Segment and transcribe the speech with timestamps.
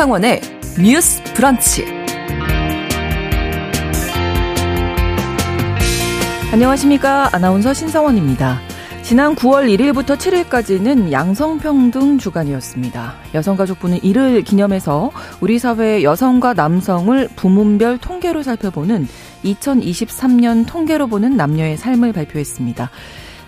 [0.00, 0.40] 신성원의
[0.82, 1.84] 뉴스 브런치.
[6.50, 7.28] 안녕하십니까.
[7.34, 8.60] 아나운서 신성원입니다.
[9.02, 13.14] 지난 9월 1일부터 7일까지는 양성평등 주간이었습니다.
[13.34, 15.10] 여성가족부는 이를 기념해서
[15.42, 19.06] 우리 사회의 여성과 남성을 부문별 통계로 살펴보는
[19.44, 22.88] 2023년 통계로 보는 남녀의 삶을 발표했습니다.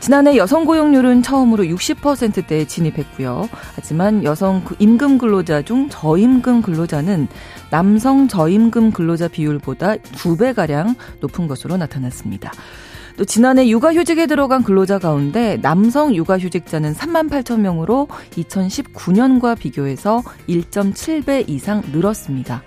[0.02, 3.48] 지난해 여성 고용률은 처음으로 60%대에 진입했고요.
[3.76, 7.28] 하지만 여성 그 임금 근로자 중 저임금 근로자는
[7.70, 12.50] 남성 저임금 근로자 비율보다 2배가량 높은 것으로 나타났습니다.
[13.16, 21.80] 또 지난해 육아휴직에 들어간 근로자 가운데 남성 육아휴직자는 3만 8천 명으로 2019년과 비교해서 1.7배 이상
[21.92, 22.64] 늘었습니다.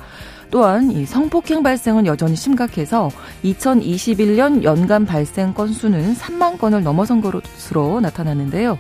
[0.52, 3.10] 또한 이 성폭행 발생은 여전히 심각해서
[3.44, 8.78] 2021년 연간 발생 건수는 3만 건을 넘어선 것으로 나타나는데요.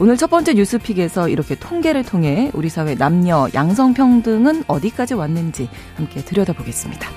[0.00, 7.08] 오늘 첫 번째 뉴스픽에서 이렇게 통계를 통해 우리 사회 남녀 양성평등은 어디까지 왔는지 함께 들여다보겠습니다.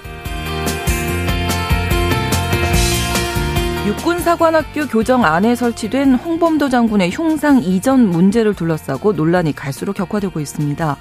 [3.88, 10.98] 육군사관학교 교정 안에 설치된 홍범도 장군의 흉상 이전 문제를 둘러싸고 논란이 갈수록 격화되고 있습니다.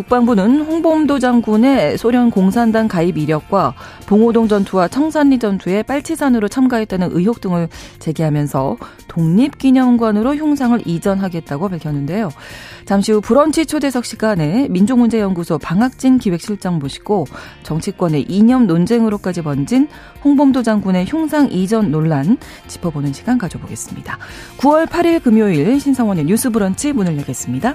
[0.00, 3.74] 국방부는 홍범도 장군의 소련 공산당 가입 이력과
[4.06, 12.30] 봉오동 전투와 청산리 전투에 빨치산으로 참가했다는 의혹 등을 제기하면서 독립기념관으로 흉상을 이전하겠다고 밝혔는데요.
[12.86, 17.26] 잠시 후 브런치 초대석 시간에 민족문제연구소 방학진 기획실장 모시고
[17.62, 19.86] 정치권의 이념 논쟁으로까지 번진
[20.24, 24.16] 홍범도 장군의 흉상 이전 논란 짚어보는 시간 가져보겠습니다.
[24.56, 27.74] 9월 8일 금요일 신성원의 뉴스 브런치 문을 열겠습니다.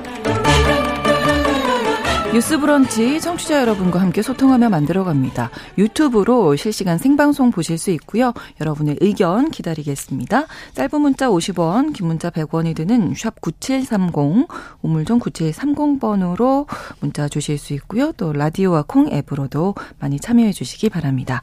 [2.33, 5.49] 뉴스 브런치 청취자 여러분과 함께 소통하며 만들어갑니다.
[5.77, 8.33] 유튜브로 실시간 생방송 보실 수 있고요.
[8.61, 10.45] 여러분의 의견 기다리겠습니다.
[10.73, 14.47] 짧은 문자 50원, 긴 문자 100원이 드는 샵 9730,
[14.81, 16.67] 우물정 9730번으로
[17.01, 18.13] 문자 주실 수 있고요.
[18.13, 21.41] 또 라디오와 콩 앱으로도 많이 참여해 주시기 바랍니다.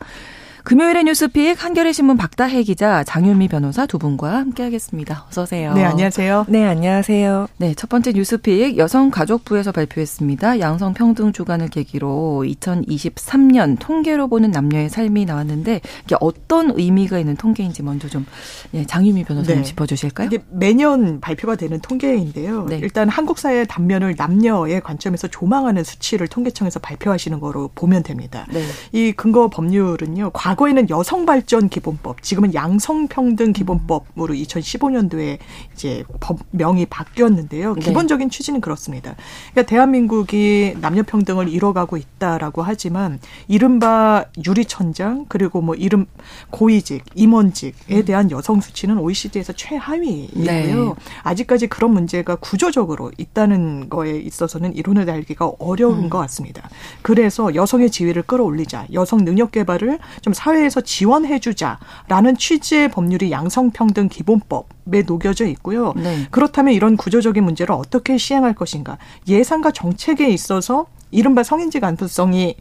[0.69, 5.25] 금요일의 뉴스픽 한겨레 신문 박다혜 기자 장윤미 변호사 두 분과 함께하겠습니다.
[5.31, 5.73] 어서 오세요.
[5.73, 6.45] 네, 안녕하세요.
[6.47, 7.49] 네, 안녕하세요.
[7.57, 10.61] 네, 첫 번째 뉴스픽 여성가족부에서 발표했습니다.
[10.61, 18.07] 양성평등 주간을 계기로 2023년 통계로 보는 남녀의 삶이 나왔는데 이게 어떤 의미가 있는 통계인지 먼저
[18.11, 18.27] 좀
[18.75, 19.67] 예, 장윤미 변호사님 네.
[19.67, 20.27] 짚어주실까요?
[20.27, 22.67] 이게 매년 발표가 되는 통계인데요.
[22.67, 22.77] 네.
[22.77, 28.47] 일단 한국 사회 단면을 남녀의 관점에서 조망하는 수치를 통계청에서 발표하시는 거로 보면 됩니다.
[28.53, 28.63] 네.
[28.93, 30.33] 이 근거 법률은요.
[30.35, 35.39] 과 과거에는 여성 발전 기본법, 지금은 양성 평등 기본법으로 2015년도에
[35.73, 37.75] 이제 법명이 바뀌었는데요.
[37.75, 37.81] 네.
[37.81, 39.15] 기본적인 취지는 그렇습니다.
[39.53, 46.07] 그러니까 대한민국이 남녀 평등을 이뤄가고 있다라고 하지만 이른바 유리천장 그리고 뭐 이름
[46.51, 48.05] 고위직, 임원직에 음.
[48.05, 50.45] 대한 여성 수치는 OECD에서 최하위이고요.
[50.45, 50.95] 네.
[51.23, 56.11] 아직까지 그런 문제가 구조적으로 있다는 거에 있어서는 이론을 달기가 어려운 음.
[56.11, 56.69] 것 같습니다.
[57.03, 65.03] 그래서 여성의 지위를 끌어올리자, 여성 능력 개발을 좀 사 회에서 지원해주자라는 취지의 법률이 양성평등 기본법에
[65.07, 65.93] 녹여져 있고요.
[65.97, 66.27] 네.
[66.31, 68.99] 그렇다면 이런 구조적인 문제를 어떻게 시행할 것인가?
[69.27, 72.55] 예산과 정책에 있어서 이른바 성인지 간부성이 이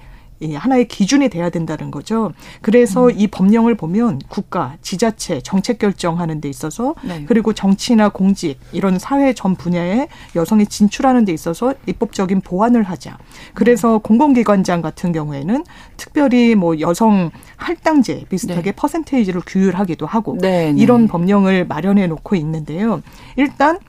[0.53, 2.31] 하나의 기준이 돼야 된다는 거죠.
[2.61, 3.13] 그래서 음.
[3.15, 7.25] 이 법령을 보면 국가, 지자체, 정책 결정하는 데 있어서 네.
[7.27, 13.17] 그리고 정치나 공직 이런 사회 전 분야에 여성이 진출하는 데 있어서 입법적인 보완을 하자.
[13.53, 13.99] 그래서 음.
[14.01, 15.63] 공공기관장 같은 경우에는
[15.97, 18.71] 특별히 뭐 여성 할당제 비슷하게 네.
[18.71, 20.81] 퍼센테이지를 규율하기도 하고 네, 네.
[20.81, 23.01] 이런 법령을 마련해 놓고 있는데요.
[23.35, 23.79] 일단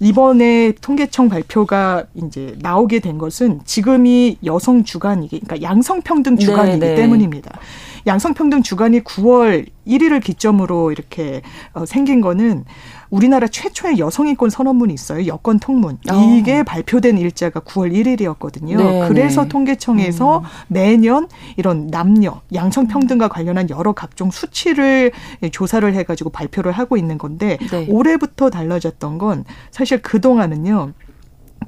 [0.00, 6.94] 이번에 통계청 발표가 이제 나오게 된 것은 지금이 여성 주간이기 그러니까 양성평등 주간이기 네, 네.
[6.94, 7.58] 때문입니다.
[8.06, 11.42] 양성평등 주간이 9월 1일을 기점으로 이렇게
[11.74, 12.64] 어, 생긴 거는
[13.10, 15.26] 우리나라 최초의 여성인권 선언문이 있어요.
[15.26, 15.98] 여권 통문.
[16.10, 16.14] 어.
[16.14, 18.76] 이게 발표된 일자가 9월 1일이었거든요.
[18.76, 19.48] 네, 그래서 네.
[19.48, 20.44] 통계청에서 음.
[20.68, 25.12] 매년 이런 남녀 양성 평등과 관련한 여러 각종 수치를
[25.50, 27.86] 조사를 해 가지고 발표를 하고 있는 건데 네.
[27.88, 30.92] 올해부터 달라졌던 건 사실 그 동안은요.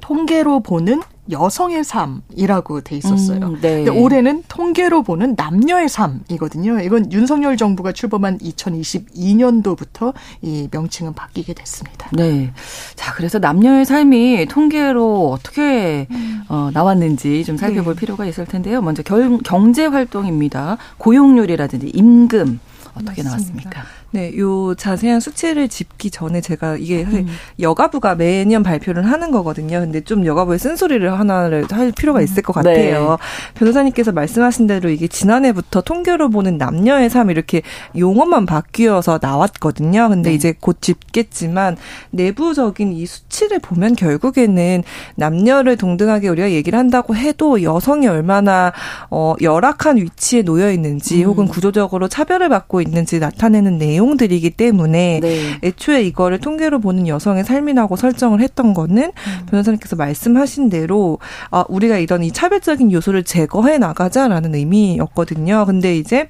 [0.01, 1.01] 통계로 보는
[1.31, 3.47] 여성의 삶이라고 돼 있었어요.
[3.47, 3.83] 음, 네.
[3.83, 6.81] 근데 올해는 통계로 보는 남녀의 삶이거든요.
[6.81, 12.09] 이건 윤석열 정부가 출범한 2022년도부터 이 명칭은 바뀌게 됐습니다.
[12.11, 12.51] 네.
[12.95, 16.43] 자, 그래서 남녀의 삶이 통계로 어떻게 음.
[16.49, 17.99] 어, 나왔는지 좀 살펴볼 네.
[18.01, 18.81] 필요가 있을 텐데요.
[18.81, 20.77] 먼저 결, 경제 활동입니다.
[20.97, 22.59] 고용률이라든지 임금
[22.95, 23.29] 어떻게 맞습니다.
[23.29, 23.83] 나왔습니까?
[24.13, 27.27] 네, 요 자세한 수치를 짚기 전에 제가 이게 사실 음.
[27.59, 29.79] 여가부가 매년 발표를 하는 거거든요.
[29.79, 33.09] 근데 좀 여가부의 쓴소리를 하나를 할 필요가 있을 것 같아요.
[33.09, 33.17] 네.
[33.55, 37.63] 변호사님께서 말씀하신 대로 이게 지난해부터 통계로 보는 남녀의 삶 이렇게
[37.97, 40.09] 용어만 바뀌어서 나왔거든요.
[40.09, 40.35] 근데 네.
[40.35, 41.77] 이제 곧 짚겠지만
[42.11, 44.83] 내부적인 이 수치를 보면 결국에는
[45.15, 48.73] 남녀를 동등하게 우리가 얘기를 한다고 해도 여성이 얼마나
[49.09, 51.29] 어 열악한 위치에 놓여 있는지 음.
[51.29, 55.59] 혹은 구조적으로 차별을 받고 있는지 나타내는 내용 내용들이기 때문에 네.
[55.63, 59.45] 애초에 이거를 통계로 보는 여성의 삶이라고 설정을 했던 거는 음.
[59.49, 61.19] 변호사님께서 말씀하신 대로
[61.49, 65.65] 아, 우리가 이런 이 차별적인 요소를 제거해 나가자라는 의미였거든요.
[65.65, 66.29] 근데 이제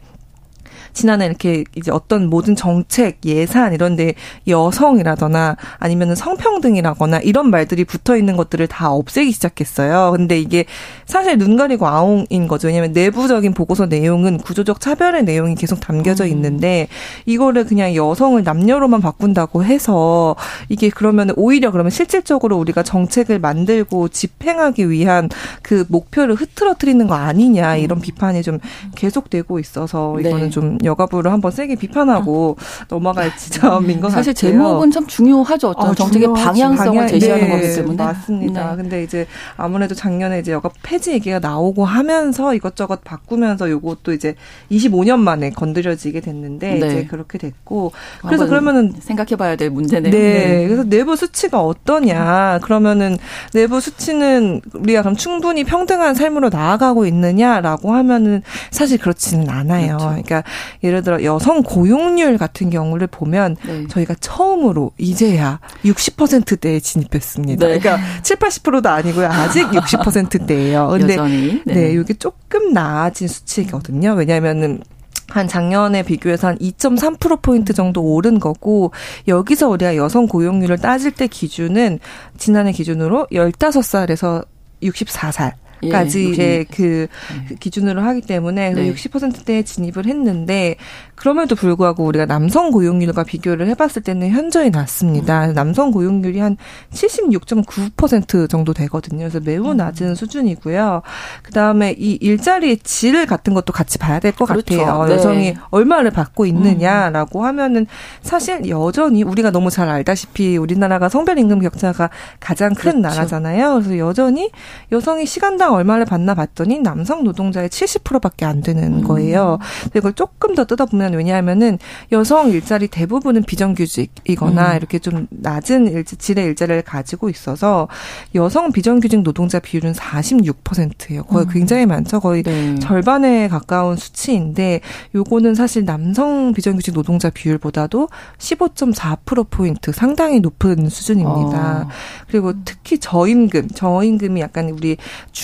[0.94, 4.14] 지난해 이렇게 이제 어떤 모든 정책, 예산 이런 데
[4.48, 10.14] 여성이라거나 아니면은 성평등이라거나 이런 말들이 붙어 있는 것들을 다 없애기 시작했어요.
[10.16, 10.66] 근데 이게
[11.06, 12.68] 사실 눈 가리고 아웅인 거죠.
[12.68, 16.30] 왜냐하면 내부적인 보고서 내용은 구조적 차별의 내용이 계속 담겨져 음.
[16.30, 16.88] 있는데
[17.26, 20.36] 이거를 그냥 여성을 남녀로만 바꾼다고 해서
[20.70, 25.30] 이게 그러면 오히려 그러면 실질적으로 우리가 정책을 만들고 집행하기 위한
[25.62, 28.02] 그 목표를 흐트러뜨리는 거 아니냐 이런 음.
[28.02, 28.60] 비판이 좀
[28.96, 30.50] 계속되고 있어서 이거는 네.
[30.50, 32.58] 좀 여가부를 한번 세게 비판하고
[32.90, 34.52] 넘어갈 지점인 것 사실 같아요.
[34.52, 35.70] 제목은 참 중요하죠.
[35.70, 38.72] 어떤 어, 정책의 방향성을 방향, 제시하는 네, 거기 때문에 맞습니다.
[38.72, 38.76] 네.
[38.78, 39.28] 근데 이제
[39.58, 44.36] 아무래도 작년에 이제 여가 폐지 얘기가 나오고 하면서 이것저것 바꾸면서 요것도 이제
[44.72, 46.88] 25년 만에 건드려지게 됐는데 네.
[46.88, 47.92] 이제 그렇게 됐고
[48.26, 50.12] 그래서 그러면은 생각해 봐야 될 문제네요.
[50.12, 50.20] 네.
[50.20, 50.68] 네.
[50.68, 52.60] 그래서 내부 수치가 어떠냐?
[52.64, 53.18] 그러면은
[53.54, 58.42] 내부 수치는 우리가 그럼 충분히 평등한 삶으로 나아가고 있느냐라고 하면은
[58.72, 59.98] 사실 그렇지는 않아요.
[59.98, 60.06] 그렇죠.
[60.08, 60.44] 그러니까
[60.84, 63.88] 예를 들어 여성 고용률 같은 경우를 보면 네.
[63.88, 67.68] 저희가 처음으로 이제야 60%대에 진입했습니다.
[67.68, 67.80] 네.
[67.80, 69.28] 그러니까 7, 80%도 아니고요.
[69.28, 70.88] 아직 60%대예요.
[70.90, 71.62] 근데 여전히.
[71.66, 71.74] 네.
[71.74, 74.14] 네, 이게 조금 나아진 수치거든요.
[74.14, 74.82] 왜냐하면은
[75.30, 78.92] 한 작년에 비교해서 한 2.3%포인트 정도 오른 거고,
[79.28, 82.00] 여기서 우리가 여성 고용률을 따질 때 기준은,
[82.38, 84.46] 지난해 기준으로 15살에서
[84.84, 85.54] 64살.
[85.90, 87.08] 까지 예, 이제 그
[87.50, 87.56] 네.
[87.60, 88.94] 기준으로 하기 때문에 네.
[88.94, 90.76] 60%대에 진입을 했는데
[91.16, 95.48] 그럼에도 불구하고 우리가 남성 고용률과 비교를 해봤을 때는 현저히 낮습니다.
[95.48, 95.54] 음.
[95.54, 96.58] 남성 고용률이 한
[96.92, 99.20] 76.9% 정도 되거든요.
[99.20, 99.78] 그래서 매우 음.
[99.78, 101.02] 낮은 수준이고요.
[101.44, 104.78] 그 다음에 이 일자리의 질 같은 것도 같이 봐야 될것 그렇죠.
[104.78, 105.06] 같아요.
[105.06, 105.14] 네.
[105.14, 107.46] 여성이 얼마를 받고 있느냐라고 음.
[107.46, 107.86] 하면은
[108.22, 112.10] 사실 여전히 우리가 너무 잘 알다시피 우리나라가 성별 임금 격차가
[112.40, 113.00] 가장 큰 그렇죠.
[113.00, 113.74] 나라잖아요.
[113.76, 114.50] 그래서 여전히
[114.92, 119.04] 여성이 시간당 얼마를 받나 봤더니 남성 노동자의 70%밖에 안 되는 음.
[119.04, 119.60] 거예요.
[119.96, 121.80] 이걸 조금 더 뜯어보면 왜냐하면은
[122.12, 124.78] 여성 일자리 대부분은 비정규직이거나 음.
[124.78, 127.88] 이렇게 좀 낮은 일, 질의 일자리를 가지고 있어서
[128.36, 131.24] 여성 비정규직 노동자 비율은 46%예요.
[131.24, 131.50] 거의 음.
[131.52, 132.20] 굉장히 많죠.
[132.20, 132.76] 거의 네.
[132.80, 134.82] 절반에 가까운 수치인데
[135.16, 141.88] 요거는 사실 남성 비정규직 노동자 비율보다도 15.4% 포인트 상당히 높은 수준입니다.
[141.88, 141.90] 어.
[142.28, 144.98] 그리고 특히 저임금, 저임금이 약간 우리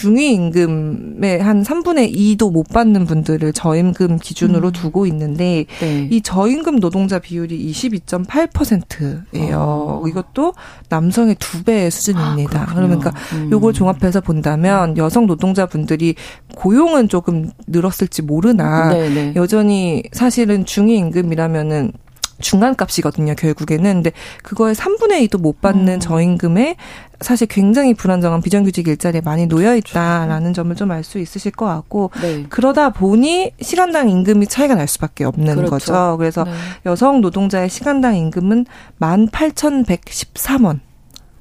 [0.10, 4.72] 중위 임금의 한 3분의 2도 못 받는 분들을 저임금 기준으로 음.
[4.72, 6.08] 두고 있는데 네.
[6.10, 9.58] 이 저임금 노동자 비율이 22.8%예요.
[9.60, 10.04] 어.
[10.08, 10.56] 이것도
[10.90, 12.64] 남성의 두 배의 수준입니다.
[12.64, 13.52] 아, 그러니까 음.
[13.52, 16.16] 요걸 종합해서 본다면 여성 노동자분들이
[16.56, 19.14] 고용은 조금 늘었을지 모르나 네네.
[19.14, 19.34] 네.
[19.36, 21.92] 여전히 사실은 중위 임금이라면은
[22.40, 23.94] 중간값이거든요, 결국에는.
[23.96, 24.12] 근데
[24.44, 26.00] 그거에 3분의 2도 못 받는 음.
[26.00, 26.76] 저임금에
[27.22, 32.12] 사실 굉장히 불안정한 비정규직 일자리에 많이 놓여 있다라는 점을 좀 알 수 있으실 것 같고
[32.22, 32.46] 네.
[32.50, 35.70] 그러다 보니 시간당 임금이 차이가 날 수밖에 없는 그렇죠.
[35.72, 36.16] 거죠.
[36.18, 36.52] 그래서 네.
[36.86, 38.66] 여성 노동자의 시간당 임금은
[39.00, 40.80] 18,113원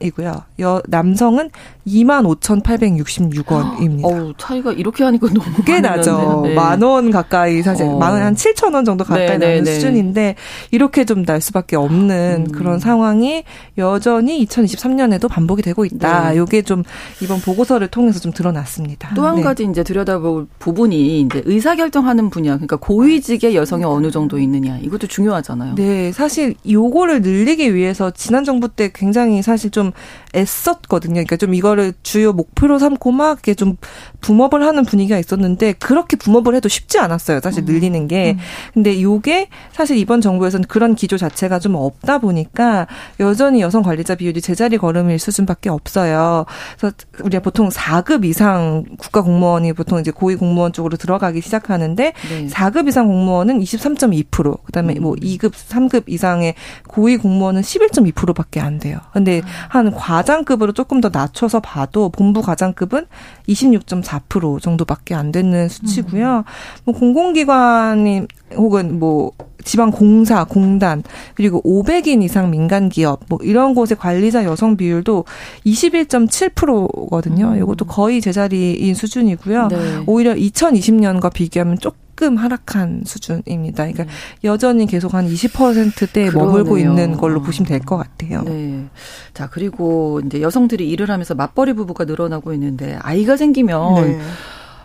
[0.00, 0.42] 이고요.
[0.60, 1.50] 여 남성은
[1.88, 4.04] 25,866원입니다.
[4.04, 6.42] 어우, 차이가 이렇게 하니까 너무 꽤 나죠.
[6.44, 6.54] 네.
[6.54, 7.98] 만원 가까이 사실 어.
[7.98, 10.34] 만원 한 7천 원 정도 가까이 네, 네 나는 네, 수준인데
[10.70, 12.52] 이렇게 좀 날 수밖에 없는 음.
[12.52, 13.44] 그런 상황이
[13.76, 16.30] 여전히 2023년에도 반복이 되고 있다.
[16.30, 16.38] 네.
[16.38, 16.84] 요게 좀
[17.22, 19.12] 이번 보고서를 통해서 좀 드러났습니다.
[19.14, 19.42] 또한 네.
[19.42, 25.08] 가지 이제 들여다볼 부분이 이제 의사 결정하는 분야, 그러니까 고위직의 여성이 어느 정도 있느냐 이것도
[25.08, 25.74] 중요하잖아요.
[25.74, 29.92] 네, 사실 요거를 늘리기 위해서 지난 정부 때 굉장히 사실 좀
[30.34, 31.14] 애썼거든요.
[31.14, 33.76] 그러니까 좀 이 거를 주요 목표로 삼고 막 이렇게 좀
[34.20, 37.40] 붐업을 하는 분위기가 있었는데 그렇게 붐업을 해도 쉽지 않았어요.
[37.40, 37.66] 사실 음.
[37.66, 38.32] 늘리는 게.
[38.32, 38.38] 음.
[38.74, 42.86] 근데 요게 사실 이번 정부에서는 그런 기조 자체가 좀 없다 보니까
[43.20, 46.44] 여전히 여성 관리자 비율이 제자리 걸음일 수준밖에 없어요.
[46.78, 52.46] 그래서 우리가 보통 4급 이상 국가 공무원이 보통 이제 고위 공무원 쪽으로 들어가기 시작하는데 네.
[52.48, 55.02] 4급 이상 공무원은 23.2%, 그다음에 음.
[55.02, 56.54] 뭐 2급, 3급 이상의
[56.88, 58.98] 고위 공무원은 11.2%밖에 안 돼요.
[59.12, 59.42] 근데 음.
[59.68, 63.04] 한 과장 과장급으로 조금 더 낮춰서 봐도 본부 과장급은
[63.46, 66.38] 26.4% 정도밖에 안 되는 수치고요.
[66.38, 66.42] 음.
[66.84, 68.22] 뭐 공공기관이
[68.56, 69.32] 혹은 뭐
[69.64, 71.02] 지방 공사, 공단,
[71.34, 75.26] 그리고 500인 이상 민간 기업 뭐 이런 곳의 관리자 여성 비율도
[75.66, 77.48] 21.7%거든요.
[77.48, 77.58] 음.
[77.58, 79.68] 이것도 거의 제자리인 수준이고요.
[79.68, 79.76] 네.
[80.06, 83.84] 오히려 2020년과 비교하면 조금 하락한 수준입니다.
[83.84, 84.08] 그러니까 음.
[84.44, 86.46] 여전히 계속 한 20%대에 그러네요.
[86.46, 88.42] 머물고 있는 걸로 보시면 될 것 같아요.
[88.42, 88.84] 네.
[89.34, 94.18] 자, 그리고 이제 여성들이 일을 하면서 맞벌이 부부가 늘어나고 있는데 아이가 생기면 네.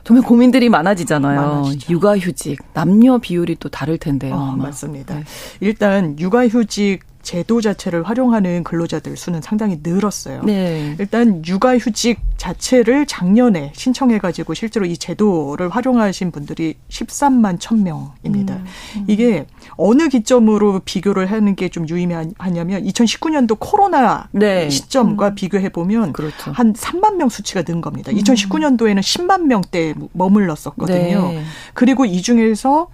[0.04, 1.42] 정말 고민들이 많아지잖아요.
[1.42, 1.94] 많아지죠.
[1.94, 4.36] 육아휴직, 남녀 비율이 또 다를 텐데요.
[4.36, 5.16] 어, 맞습니다.
[5.16, 5.24] 네.
[5.62, 10.44] 일단 육아휴직 제도 자체를 활용하는 근로자들 수는 상당히 늘었어요.
[10.44, 10.96] 네.
[11.00, 18.50] 일단 육아휴직 자체를 작년에 신청해가지고 실제로 이 제도를 활용하신 분들이 13만 1000명입니다.
[18.52, 18.66] 음,
[18.98, 19.06] 음.
[19.08, 24.70] 이게 어느 기점으로 비교를 하는 게 좀 유의미하냐면 2019년도 코로나 네.
[24.70, 25.36] 시점과 음.
[25.36, 26.52] 비교해 보면 그렇죠.
[26.52, 28.12] 한 3만 명 수치가 는 겁니다.
[28.12, 31.32] 2019년도에는 10만 명대 머물렀었거든요.
[31.32, 31.44] 네.
[31.74, 32.90] 그리고 이 중에서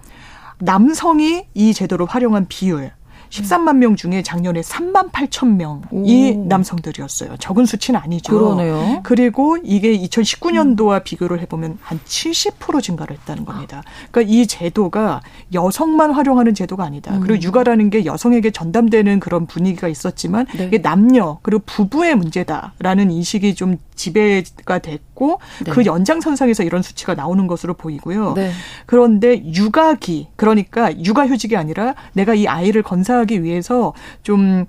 [0.58, 2.92] 남성이 이 제도를 활용한 비율
[3.30, 6.44] 13만 명 중에 작년에 3만 8천 명이 오.
[6.46, 7.36] 남성들이었어요.
[7.38, 8.32] 적은 수치는 아니죠.
[8.32, 9.00] 그러네요.
[9.02, 11.00] 그리고 이게 2019년도와 음.
[11.04, 13.82] 비교를 해보면 한 70% 증가를 했다는 겁니다.
[14.10, 15.22] 그러니까 이 제도가
[15.54, 17.14] 여성만 활용하는 제도가 아니다.
[17.14, 17.20] 음.
[17.20, 20.66] 그리고 육아라는 게 여성에게 전담되는 그런 분위기가 있었지만 네.
[20.66, 25.70] 이게 남녀 그리고 부부의 문제다라는 인식이 좀 지배가 됐고 네.
[25.72, 28.32] 그 연장선상에서 이런 수치가 나오는 것으로 보이고요.
[28.34, 28.50] 네.
[28.86, 33.92] 그런데 육아기 그러니까 육아휴직이 아니라 내가 이 아이를 건사하기 위해서
[34.22, 34.66] 좀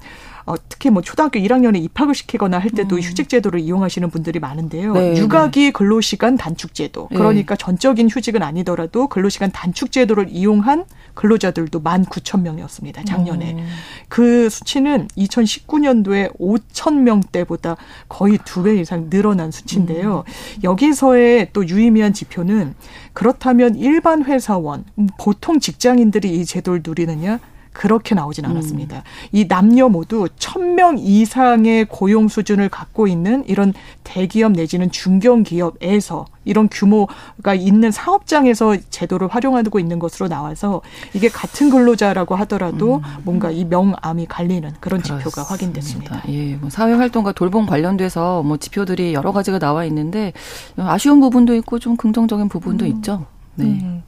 [0.52, 3.02] 어, 특히 뭐 초등학교 1학년에 입학을 시키거나 할 때도 음.
[3.02, 4.92] 휴직 제도를 이용하시는 분들이 많은데요.
[4.94, 5.72] 네, 육아기 네.
[5.72, 7.08] 근로시간 단축 제도.
[7.10, 7.18] 네.
[7.18, 7.64] 그러니까 네.
[7.64, 13.04] 전적인 휴직은 아니더라도 근로시간 단축 제도를 이용한 근로자들도 1만 9천 명이었습니다.
[13.06, 13.54] 작년에.
[13.54, 13.68] 음.
[14.10, 17.78] 그 수치는 2019년도에 5천 명대보다
[18.10, 20.24] 거의 두 배 이상 늘어난 수치인데요.
[20.28, 20.62] 음.
[20.64, 22.76] 여기서의 또 유의미한 지표는
[23.14, 24.84] 그렇다면 일반 회사원,
[25.20, 27.40] 보통 직장인들이 이 제도를 누리느냐?
[27.74, 28.98] 그렇게 나오진 않았습니다.
[28.98, 29.02] 음.
[29.32, 33.74] 이 남녀 모두 천 명 이상의 고용 수준을 갖고 있는 이런
[34.04, 40.82] 대기업 내지는 중견기업에서 이런 규모가 있는 사업장에서 제도를 활용하고 있는 것으로 나와서
[41.14, 43.02] 이게 같은 근로자라고 하더라도 음.
[43.24, 45.30] 뭔가 이 명암이 갈리는 그런 그렇습니다.
[45.30, 46.24] 지표가 확인됐습니다.
[46.30, 50.34] 예, 뭐 사회 활동과 돌봄 관련돼서 뭐 지표들이 여러 가지가 나와 있는데
[50.78, 52.90] 아쉬운 부분도 있고 좀 긍정적인 부분도 음.
[52.92, 53.26] 있죠.
[53.56, 54.02] 네.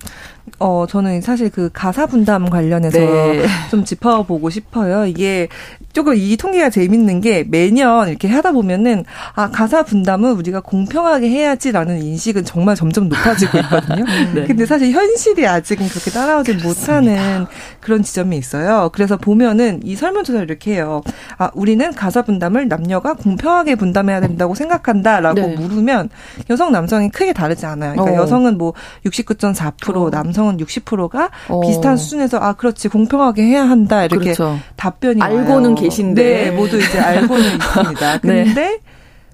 [0.54, 0.66] 음.
[0.66, 3.46] 어, 저는 사실 그 가사 분담 관련해서 네.
[3.70, 5.06] 좀 짚어보고 싶어요.
[5.06, 5.48] 이게
[5.94, 9.06] 조금 이 통계가 재밌는 게 매년 이렇게 하다 보면은
[9.36, 14.06] 아, 가사 분담은 우리가 공평하게 해야지라는 인식은 정말 점점 높아지고 있거든요.
[14.34, 14.46] 네.
[14.46, 17.46] 근데 사실 현실이 아직은 그렇게 따라오지 못하는
[17.80, 18.90] 그런 지점이 있어요.
[18.94, 21.02] 그래서 보면은 이 설문조사를 이렇게 해요.
[21.38, 25.56] 아, 우리는 가사 분담을 남녀가 공평하게 분담해야 된다고 생각한다라고 네.
[25.56, 26.10] 물으면
[26.50, 27.94] 여성, 남성이 크게 다르지 않아요.
[27.94, 28.24] 그러니까 어.
[28.24, 28.74] 여성은 뭐
[29.06, 30.10] 69.4%, 어.
[30.10, 31.62] 남성 은 60%가 어.
[31.62, 34.60] 비슷한 수준에서 아 그렇지 공평하게 해야 한다 이렇게 그렇죠.
[34.76, 35.76] 답변이 알고는 와요.
[35.76, 38.20] 계신데 네, 모두 이제 알고는 있습니다.
[38.24, 38.44] 네.
[38.44, 38.80] 근데 네.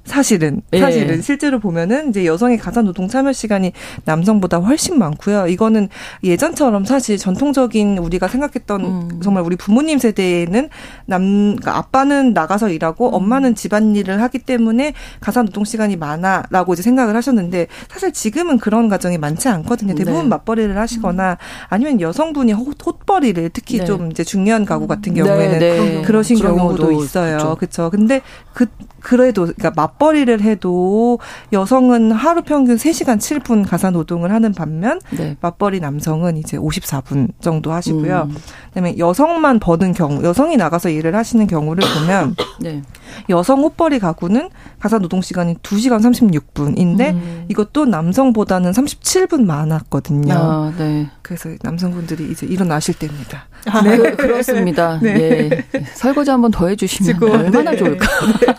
[0.06, 0.80] 사실은 예.
[0.80, 3.74] 사실은 실제로 보면은 이제 여성의 가사 노동 참여 시간이
[4.06, 5.48] 남성보다 훨씬 많고요.
[5.48, 5.90] 이거는
[6.24, 9.20] 예전처럼 사실 전통적인 우리가 생각했던 음.
[9.22, 10.70] 정말 우리 부모님 세대에는
[11.06, 11.22] 남
[11.56, 13.14] 그러니까 아빠는 나가서 일하고 음.
[13.16, 19.18] 엄마는 집안일을 하기 때문에 가사 노동 시간이 많아라고 이제 생각을 하셨는데 사실 지금은 그런 가정이
[19.18, 19.96] 많지 않거든요.
[19.96, 20.30] 대부분 네.
[20.30, 21.38] 맞벌이를 하시거나
[21.68, 23.86] 아니면 여성분이 헛벌이를 특히 네.
[23.86, 26.02] 좀 이제 중요한 가구 같은 네, 경우에는 네.
[26.04, 27.56] 그러신 경우도 있어요.
[27.60, 27.90] 그렇죠.
[27.90, 28.22] 근데
[28.54, 28.66] 그
[29.02, 31.20] 그래도 그러니까 맞벌이를 해도
[31.54, 35.38] 여성은 하루 평균 3시간 7분 가사 노동을 하는 반면 네.
[35.42, 38.28] 맞벌이 남성은 이제 54분 정도 하시고요.
[38.30, 38.36] 음.
[38.70, 42.82] 그다음에 여성만 버는 경우, 여성이 나가서 일을 하시는 경우를 보면 네.
[43.30, 47.46] 여성 옷벌이 가구는 가사 노동 시간이 2시간 36분인데 음.
[47.50, 50.34] 이것도 남성보다는 37분 많았거든요.
[50.34, 51.10] 아, 네.
[51.22, 53.46] 그래서 남성분들이 이제 일어나실 때입니다.
[53.68, 53.98] 아, 네.
[53.98, 55.50] 그, 렇습니다 네.
[55.52, 55.86] 예.
[55.94, 57.78] 설거지 한번 더 해주시면 얼마나 네.
[57.78, 58.08] 좋을까.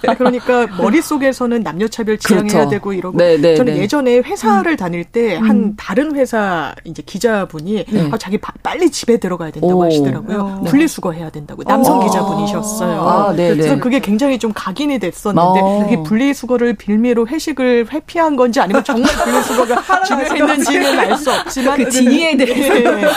[0.02, 0.14] 네.
[0.14, 2.70] 그러니까 머릿속에서는 남녀차별 지향해야 그렇죠.
[2.70, 3.80] 되고 이러고 네, 네, 저는 네.
[3.80, 4.76] 예전에 회사를 음.
[4.76, 5.74] 다닐 때한 음.
[5.76, 9.84] 다른 회사 이제 기자분이 아, 자기 바, 빨리 집에 들어가야 된다고 오.
[9.84, 10.64] 하시더라고요.
[10.66, 12.02] 분리수거 해야 된다고 남성 오.
[12.02, 12.04] 어.
[12.04, 13.00] 기자분이셨어요.
[13.00, 15.82] 아, 그래서 그게 굉장히 좀 각인이 됐었는데 어.
[15.84, 22.36] 그게 분리수거를 빌미로 회식을 회피한 건지 아니면 정말 분리수거가 중요했는지는 알 수 없지만 그 진위에
[22.36, 23.08] 대해서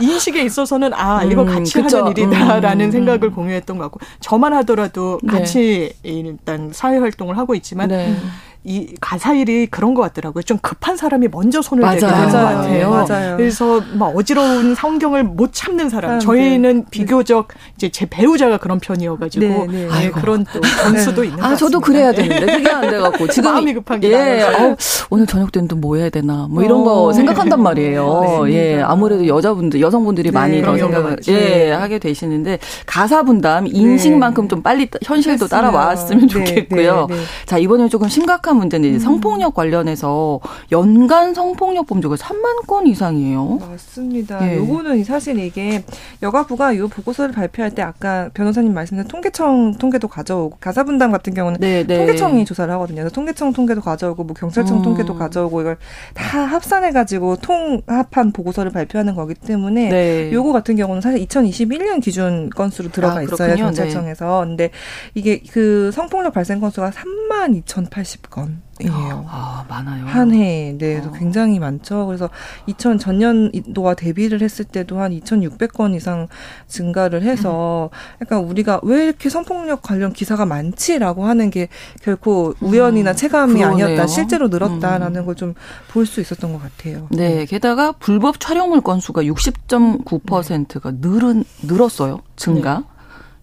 [0.00, 1.98] 인식에 있어서는 아 이거 음, 같이 그쵸.
[1.98, 2.90] 하는 일이다라는 음.
[2.90, 5.32] 생각을 공유했던 것 같고 저만 하더라도 네.
[5.32, 8.16] 같이 일단 사회 활동을 하고 있지만 네.
[8.64, 10.42] 이 가사일이 그런 것 같더라고요.
[10.42, 12.90] 좀 급한 사람이 먼저 손을 대게 되는 것 같아요.
[12.90, 13.36] 맞아요.
[13.36, 16.12] 그래서 막 어지러운 성경을 못 참는 사람.
[16.12, 16.84] 아, 저희는 네.
[16.90, 19.88] 비교적 이제 제 배우자가 그런 편이어가지고 네, 네.
[19.88, 21.28] 네, 그런 또 전수도 네.
[21.28, 21.46] 있는 것 같습니다.
[21.48, 24.76] 아 저도 그래야 되는데 그게 안 돼갖고 지금 마음이 급한 게 예, 어,
[25.10, 28.44] 오늘 저녁 때는 또 뭐 해야 되나 뭐 이런 거 어, 생각한단 말이에요.
[28.50, 34.88] 예, 아무래도 여자분들 여성분들이 많이 더 생각을 예 하게 되시는데 가사 분담 인식만큼 좀 빨리
[35.04, 37.08] 현실도 따라왔으면 좋겠고요.
[37.44, 38.98] 자 이번에 조금 심각한 문제는 음.
[38.98, 40.40] 성폭력 관련해서
[40.70, 43.58] 연간 성폭력 범죄가 3만 건 이상이에요.
[43.60, 44.50] 맞습니다.
[44.50, 44.56] 예.
[44.56, 45.84] 요거는 사실 이게
[46.22, 51.60] 여가부가 이 보고서를 발표할 때 아까 변호사님 말씀하신 통계청 통계도 가져오고 가사 분담 같은 경우는
[51.60, 51.98] 네, 네.
[51.98, 52.96] 통계청이 조사를 하거든요.
[52.96, 54.82] 그래서 통계청 통계도 가져오고 뭐 경찰청 음.
[54.82, 55.76] 통계도 가져오고 이걸
[56.14, 60.32] 다 합산해 가지고 통합한 보고서를 발표하는 거기 때문에 네.
[60.32, 63.56] 요거 같은 경우는 사실 2021년 기준 건수로 들어가 아, 있어요.
[63.56, 64.44] 경찰청에서.
[64.44, 64.48] 네.
[64.48, 64.70] 근데
[65.14, 68.41] 이게 그 성폭력 발생 건수가 3만 2,080건.
[68.86, 69.24] 이에요.
[69.28, 70.06] 아, 많아요.
[70.06, 70.74] 한 해.
[70.78, 71.12] 네, 어.
[71.12, 72.06] 굉장히 많죠.
[72.06, 72.28] 그래서
[72.66, 76.28] 2000 전년도와 대비를 했을 때도 한 2,600건 이상
[76.68, 77.96] 증가를 해서 음.
[78.22, 81.68] 약간 우리가 왜 이렇게 성폭력 관련 기사가 많지라고 하는 게
[82.02, 83.86] 결코 우연이나 음, 체감이 그러네요.
[83.86, 84.06] 아니었다.
[84.06, 85.26] 실제로 늘었다라는 음.
[85.26, 85.54] 걸좀
[85.88, 87.06] 볼 수 있었던 것 같아요.
[87.10, 90.96] 네, 네, 게다가 불법 촬영물 건수가 60.9%가 네.
[91.00, 92.20] 늘은 늘었어요.
[92.36, 92.84] 증가.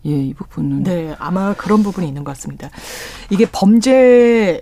[0.04, 0.12] 네.
[0.12, 0.84] 예, 이 부분은.
[0.84, 2.70] 네, 아마 그런 부분이 있는 것 같습니다.
[3.30, 4.62] 이게 범죄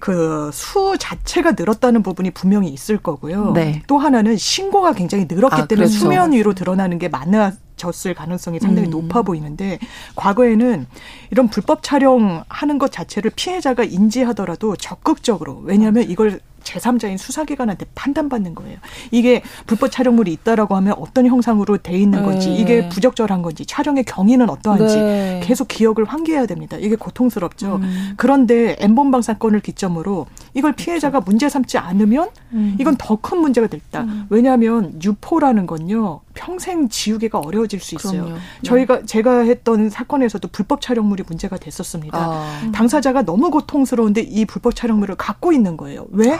[0.00, 3.52] 그 수 자체가 늘었다는 부분이 분명히 있을 거고요.
[3.52, 3.82] 네.
[3.86, 5.98] 또 하나는 신고가 굉장히 늘었기 아, 때문에 그렇죠.
[5.98, 8.90] 수면 위로 드러나는 게 많아졌을 가능성이 상당히 음.
[8.90, 9.78] 높아 보이는데
[10.16, 10.86] 과거에는
[11.30, 18.78] 이런 불법 촬영하는 것 자체를 피해자가 인지하더라도 적극적으로 왜냐하면 이걸 제3자인 수사기관한테 판단받는 거예요.
[19.10, 22.56] 이게 불법 촬영물이 있다라고 하면 어떤 형상으로 돼 있는 건지, 네.
[22.56, 25.40] 이게 부적절한 건지, 촬영의 경위는 어떠한지 네.
[25.44, 26.76] 계속 기억을 환기해야 됩니다.
[26.78, 27.76] 이게 고통스럽죠.
[27.76, 28.12] 음.
[28.16, 31.30] 그런데 엠본방 사건을 기점으로 이걸 피해자가 그렇죠.
[31.30, 32.76] 문제 삼지 않으면 음.
[32.80, 34.02] 이건 더 큰 문제가 됐다.
[34.02, 34.26] 음.
[34.30, 38.24] 왜냐하면 유포라는 건요 평생 지우개가 어려워질 수 있어요.
[38.24, 38.38] 그럼요.
[38.62, 39.06] 저희가 네.
[39.06, 42.18] 제가 했던 사건에서도 불법 촬영물이 문제가 됐었습니다.
[42.18, 42.70] 아.
[42.72, 46.06] 당사자가 너무 고통스러운데 이 불법 촬영물을 갖고 있는 거예요.
[46.10, 46.38] 왜?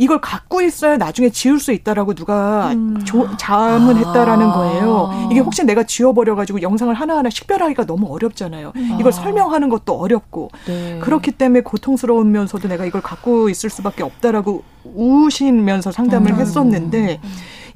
[0.00, 3.04] 이걸 갖고 있어야 나중에 지울 수 있다라고 누가 음.
[3.04, 4.08] 조, 자문을 아.
[4.08, 5.28] 했다라는 거예요.
[5.30, 8.72] 이게 혹시 내가 지워버려가지고 영상을 하나하나 식별하기가 너무 어렵잖아요.
[8.74, 8.96] 음.
[8.98, 10.98] 이걸 설명하는 것도 어렵고 네.
[11.02, 16.40] 그렇기 때문에 고통스러우면서도 내가 이걸 갖고 있을 수밖에 없다라고 우시면서 상담을 음.
[16.40, 17.20] 했었는데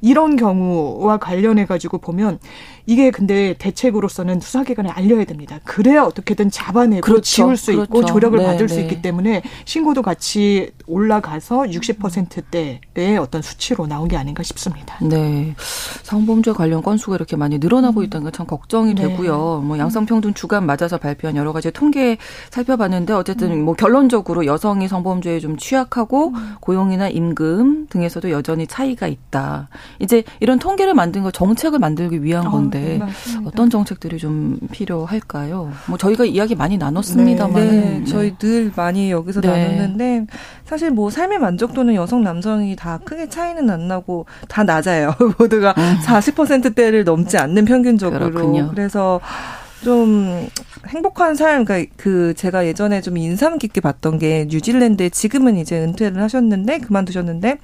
[0.05, 2.39] 이런 경우와 관련해 가지고 보면
[2.85, 5.59] 이게 근데 대책으로서는 수사기관에 알려야 됩니다.
[5.63, 7.21] 그래야 어떻게든 잡아내고 그렇죠.
[7.23, 8.13] 지울 수 있고 그렇죠.
[8.13, 8.73] 조력을 네, 받을 네.
[8.73, 14.97] 수 있기 때문에 신고도 같이 올라가서 60%대의 어떤 수치로 나온 게 아닌가 싶습니다.
[15.01, 15.55] 네.
[16.03, 18.05] 성범죄 관련 건수가 이렇게 많이 늘어나고 음.
[18.05, 19.07] 있다는 건 참 걱정이 네.
[19.07, 19.61] 되고요.
[19.63, 22.17] 뭐 양성평등 주간 맞아서 발표한 여러 가지 통계
[22.49, 23.61] 살펴봤는데 어쨌든 음.
[23.63, 26.55] 뭐 결론적으로 여성이 성범죄에 좀 취약하고 음.
[26.59, 29.69] 고용이나 임금 등에서도 여전히 차이가 있다.
[29.99, 33.07] 이제 이런 통계를 만든 거 정책을 만들기 위한 어, 건데 어,
[33.45, 35.71] 어떤 정책들이 좀 필요할까요?
[35.87, 37.99] 뭐 저희가 이야기 많이 나눴습니다만 네, 네.
[37.99, 38.05] 네.
[38.05, 39.47] 저희 늘 많이 여기서 네.
[39.47, 40.27] 나눴는데
[40.65, 45.13] 사실 뭐 삶의 만족도는 여성 남성이 다 크게 차이는 안 나고 다 낮아요.
[45.37, 45.97] 모두가 음.
[46.05, 48.69] 40%대를 넘지 않는 평균적으로 그렇군요.
[48.71, 49.19] 그래서
[49.83, 50.47] 좀
[50.87, 56.21] 행복한 삶, 그러니까 그 제가 예전에 좀 인상 깊게 봤던 게 뉴질랜드에 지금은 이제 은퇴를
[56.21, 57.59] 하셨는데 그만두셨는데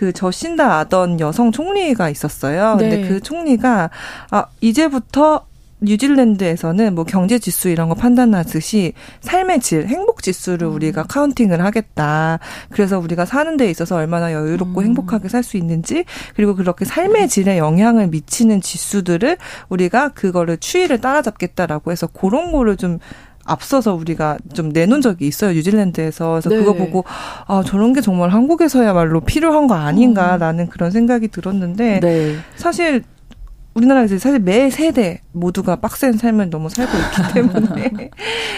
[0.00, 2.76] 그 저신다 아던 여성 총리가 있었어요.
[2.76, 2.88] 네.
[2.88, 3.90] 근데 그 총리가
[4.30, 5.44] 아 이제부터
[5.82, 10.74] 뉴질랜드에서는 뭐 경제 지수 이런 거 판단하듯이 삶의 질, 행복 지수를 음.
[10.74, 12.38] 우리가 counting을 하겠다.
[12.70, 14.86] 그래서 우리가 사는 데 있어서 얼마나 여유롭고 음.
[14.86, 19.36] 행복하게 살 수 있는지 그리고 그렇게 삶의 질에 영향을 미치는 지수들을
[19.68, 23.00] 우리가 그거를 추이를 따라잡겠다라고 해서 그런 거를 좀
[23.50, 26.56] 앞서서 우리가 좀 내놓은 적이 있어요 뉴질랜드에서 그래서 네.
[26.56, 27.04] 그거 보고
[27.46, 30.68] 아 저런 게 정말 한국에서야말로 필요한 거 아닌가라는 음.
[30.68, 32.36] 그런 생각이 들었는데 네.
[32.56, 33.02] 사실
[33.80, 38.10] 우리나라에서 사실 매 세대 모두가 빡센 삶을 너무 살고 있기 때문에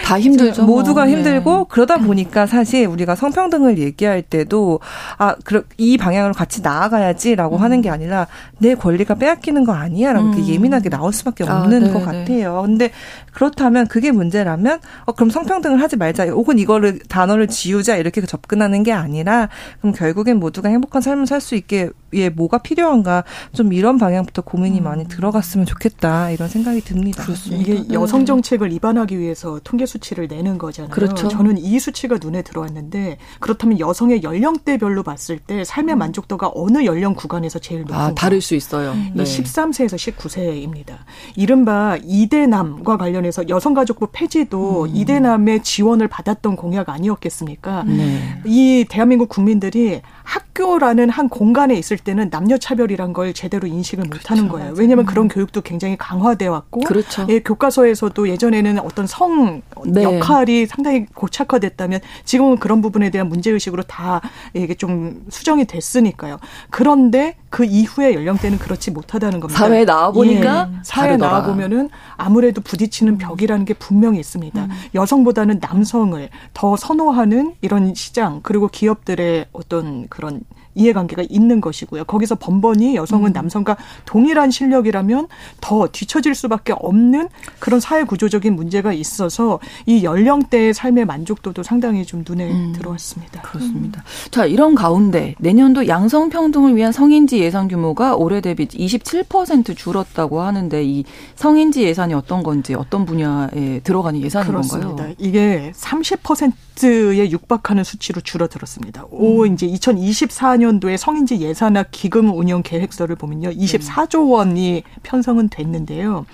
[0.04, 0.64] 다 힘들죠.
[0.64, 1.10] 모두가 뭐.
[1.12, 1.64] 힘들고 네.
[1.68, 4.80] 그러다 보니까 사실 우리가 성평등을 얘기할 때도
[5.18, 7.62] 아이 방향으로 같이 나아가야지라고 음.
[7.62, 8.26] 하는 게 아니라
[8.58, 10.46] 내 권리가 빼앗기는 거 아니야라고 음.
[10.46, 12.62] 예민하게 나올 수밖에 아, 없는 아, 것 같아요.
[12.64, 12.90] 근데
[13.32, 18.92] 그렇다면 그게 문제라면 어 그럼 성평등을 하지 말자 혹은 이거를 단어를 지우자 이렇게 접근하는 게
[18.92, 19.48] 아니라
[19.80, 24.80] 그럼 결국엔 모두가 행복한 삶을 살 수 있게 예, 뭐가 필요한가 좀 이런 방향부터 고민이
[24.80, 24.84] 음.
[24.84, 27.24] 많이 들어갔으면 좋겠다 이런 생각이 듭니다.
[27.24, 27.62] 그렇습니다.
[27.62, 27.92] 이게 음.
[27.92, 30.90] 여성 정책을 입안하기 위해서 통계 수치를 내는 거잖아요.
[30.90, 31.28] 그렇죠.
[31.28, 35.98] 저는 이 수치가 눈에 들어왔는데 그렇다면 여성의 연령대별로 봤을 때 삶의 음.
[35.98, 38.04] 만족도가 어느 연령 구간에서 제일 높은가?
[38.04, 38.94] 아, 다를 수 있어요.
[39.14, 39.22] 네.
[39.24, 40.96] 13세에서 19세입니다.
[41.36, 44.90] 이른바 이대남과 관련해서 여성가족부 폐지도 음.
[44.94, 47.84] 이대남의 지원을 받았던 공약 아니었겠습니까?
[47.84, 48.40] 네.
[48.44, 54.48] 이 대한민국 국민들이 학교라는 한 공간에 있을 때는 남녀 차별이란 걸 제대로 인식을 못 하는
[54.48, 54.58] 그렇죠.
[54.58, 54.74] 거예요.
[54.76, 57.26] 왜냐하면 그런 교육도 굉장히 강화돼 왔고 그렇죠.
[57.28, 60.02] 예, 교과서에서도 예전에는 어떤 성 네.
[60.02, 64.20] 역할이 상당히 고착화됐다면 지금은 그런 부분에 대한 문제 의식으로 다
[64.54, 66.38] 이게 좀 수정이 됐으니까요.
[66.70, 69.58] 그런데 그 이후의 연령대는 그렇지 못하다는 겁니다.
[69.58, 74.64] 사회에 나와 보니까 예, 사회에 나와 보면은 아무래도 부딪히는 벽이라는 게 분명히 있습니다.
[74.64, 74.70] 음.
[74.94, 80.40] 여성보다는 남성을 더 선호하는 이런 시장 그리고 기업들의 어떤 그런
[80.74, 82.04] 이해관계가 있는 것이고요.
[82.04, 83.32] 거기서 번번이 여성은 음.
[83.32, 85.28] 남성과 동일한 실력이라면
[85.60, 92.24] 더 뒤처질 수밖에 없는 그런 사회 구조적인 문제가 있어서 이 연령대의 삶의 만족도도 상당히 좀
[92.26, 92.72] 눈에 음.
[92.76, 93.42] 들어왔습니다.
[93.42, 94.00] 그렇습니다.
[94.00, 94.30] 음.
[94.30, 100.84] 자, 이런 가운데 내년도 양성 평등을 위한 성인지 예산 규모가 올해 대비 27% 줄었다고 하는데
[100.84, 101.04] 이
[101.34, 104.88] 성인지 예산이 어떤 건지 어떤 분야에 들어가는 예산인 그렇습니다.
[104.88, 105.14] 건가요?
[105.18, 109.06] 이게 30%에 육박하는 수치로 줄어들었습니다.
[109.10, 109.52] 오 음.
[109.52, 113.50] 이제 2024년 2024년도에 성인지 예산학 기금 운영 계획서를 보면요.
[113.50, 116.26] 24조 원이 편성은 됐는데요.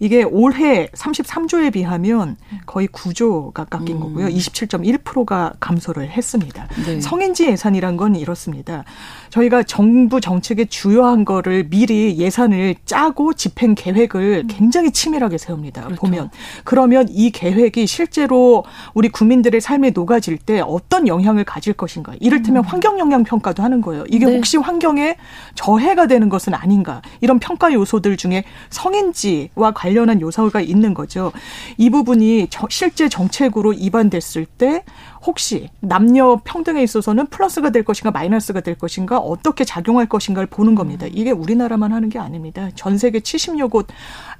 [0.00, 2.36] 이게 올해 33조에 비하면
[2.66, 4.00] 거의 9조가 깎인 음.
[4.00, 4.28] 거고요.
[4.28, 6.68] 27.1%가 감소를 했습니다.
[6.84, 7.00] 네.
[7.00, 8.84] 성인지 예산이란 건 이렇습니다.
[9.30, 14.48] 저희가 정부 정책의 주요한 거를 미리 예산을 짜고 집행 계획을 음.
[14.48, 15.84] 굉장히 치밀하게 세웁니다.
[15.84, 16.00] 그렇죠.
[16.00, 16.30] 보면
[16.64, 22.14] 그러면 이 계획이 실제로 우리 국민들의 삶에 녹아질 때 어떤 영향을 가질 것인가.
[22.20, 22.66] 이를테면 음.
[22.66, 24.04] 환경 영향 평가도 하는 거예요.
[24.08, 24.34] 이게 네.
[24.34, 25.16] 혹시 환경에
[25.54, 27.02] 저해가 되는 것은 아닌가.
[27.20, 31.32] 이런 평가 요소들 중에 성인지와 관련 관련한 요소가 있는 거죠.
[31.76, 34.84] 이 부분이 실제 정책으로 입안됐을 때
[35.26, 41.06] 혹시 남녀 평등에 있어서는 플러스가 될 것인가 마이너스가 될 것인가 어떻게 작용할 것인가를 보는 겁니다.
[41.10, 42.70] 이게 우리나라만 하는 게 아닙니다.
[42.76, 43.84] 전 세계 70여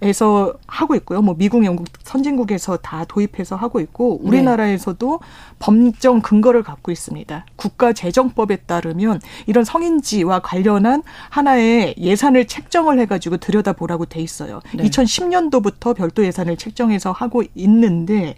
[0.00, 1.22] 곳에서 하고 있고요.
[1.22, 4.28] 뭐 미국, 영국 선진국에서 다 도입해서 하고 있고 네.
[4.28, 5.28] 우리나라에서도 네.
[5.58, 7.46] 법정 근거를 갖고 있습니다.
[7.56, 14.60] 국가 재정법에 따르면 이런 성인지와 관련한 하나의 예산을 책정을 해가지고 들여다보라고 돼 있어요.
[14.72, 14.84] 네.
[14.84, 18.36] 2010년도부터 별도 예산을 책정해서 하고 있는데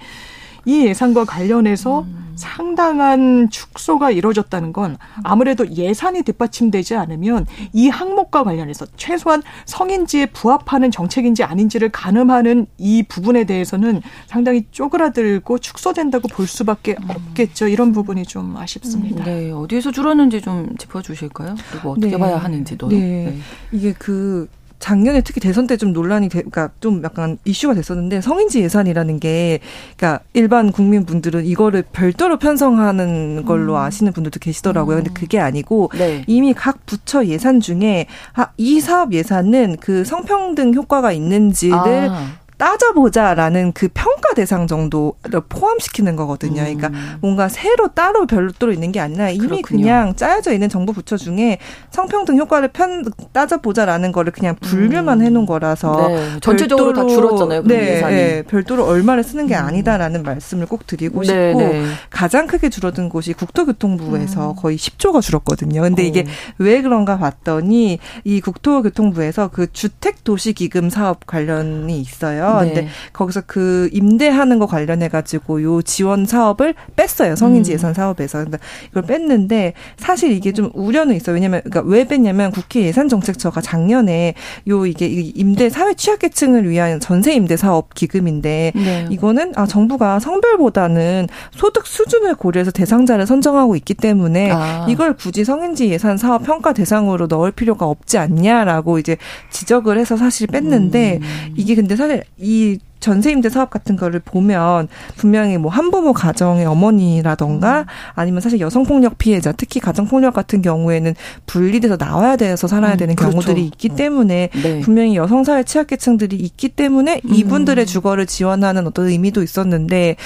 [0.64, 2.28] 이 예산과 관련해서 음.
[2.38, 11.42] 상당한 축소가 이루어졌다는 건 아무래도 예산이 뒷받침되지 않으면 이 항목과 관련해서 최소한 성인지에 부합하는 정책인지
[11.42, 17.10] 아닌지를 가늠하는 이 부분에 대해서는 상당히 쪼그라들고 축소된다고 볼 수밖에 음.
[17.10, 17.66] 없겠죠.
[17.66, 19.24] 이런 부분이 좀 아쉽습니다.
[19.24, 21.56] 네, 어디에서 줄었는지 좀 짚어주실까요?
[21.72, 22.18] 그리고 어떻게 네.
[22.18, 22.88] 봐야 하는지도.
[22.88, 22.96] 네.
[22.98, 23.38] 네.
[23.72, 28.60] 이게 그 작년에 특히 대선 때 좀 논란이 되, 그러니까 좀 약간 이슈가 됐었는데 성인지
[28.62, 29.60] 예산이라는 게
[29.96, 33.78] 그러니까 일반 국민분들은 이거를 별도로 편성하는 걸로 음.
[33.78, 34.96] 아시는 분들도 계시더라고요.
[34.98, 35.04] 음.
[35.04, 36.24] 근데 그게 아니고 네.
[36.26, 41.76] 이미 각 부처 예산 중에 아, 이 사업 예산은 그 성평등 효과가 있는지를
[42.10, 42.32] 아.
[42.58, 46.62] 따져보자라는 그 평가 대상 정도를 포함시키는 거거든요.
[46.62, 47.16] 그러니까 음.
[47.20, 49.82] 뭔가 새로 따로 별도로 있는 게 아니라 이미 그렇군요.
[49.82, 51.58] 그냥 짜여져 있는 정부 부처 중에
[51.90, 55.26] 성평등 효과를 편 따져보자라는 거를 그냥 분류만 음.
[55.26, 56.40] 해놓은 거라서 네.
[56.40, 57.62] 전체적으로 다 줄었잖아요.
[57.62, 58.14] 네, 예산이.
[58.14, 59.64] 네, 별도로 얼마를 쓰는 게 음.
[59.64, 61.84] 아니다라는 말씀을 꼭 드리고 네, 싶고 네.
[62.10, 64.56] 가장 크게 줄어든 곳이 국토교통부에서 음.
[64.56, 65.82] 거의 10조가 줄었거든요.
[65.82, 66.06] 근데 오.
[66.06, 66.26] 이게
[66.58, 72.47] 왜 그런가 봤더니 이 국토교통부에서 그 주택 도시 기금 사업 관련이 있어요.
[72.48, 72.62] 있어요.
[72.62, 72.74] 네.
[72.74, 77.36] 근데 거기서 그 임대하는 거 관련해 가지고 요 지원 사업을 뺐어요.
[77.36, 77.74] 성인지 음.
[77.74, 78.44] 예산 사업에서.
[78.44, 78.58] 근데
[78.90, 81.34] 이걸 뺐는데 사실 이게 좀 우려는 있어요.
[81.34, 84.34] 왜냐면 그러니까 왜 뺐냐면 국회 예산 정책처가 작년에
[84.68, 89.06] 요 이게 임대 사회 취약계층을 위한 전세 임대 사업 기금인데 네.
[89.10, 94.86] 이거는 아 정부가 성별보다는 소득 수준을 고려해서 대상자를 선정하고 있기 때문에 아.
[94.88, 99.16] 이걸 굳이 성인지 예산 사업 평가 대상으로 넣을 필요가 없지 않냐라고 이제
[99.50, 101.54] 지적을 해서 사실 뺐는데 음.
[101.56, 108.40] 이게 근데 사실 이 전세임대 사업 같은 거를 보면 분명히 뭐 한부모 가정의 어머니라던가 아니면
[108.40, 111.14] 사실 여성폭력 피해자 특히 가정폭력 같은 경우에는
[111.46, 113.32] 분리돼서 나와야 돼서 살아야 음, 되는 그렇죠.
[113.32, 114.80] 경우들이 있기 때문에 네.
[114.80, 117.34] 분명히 여성사회 취약계층들이 있기 때문에 음.
[117.34, 120.16] 이분들의 주거를 지원하는 어떤 의미도 있었는데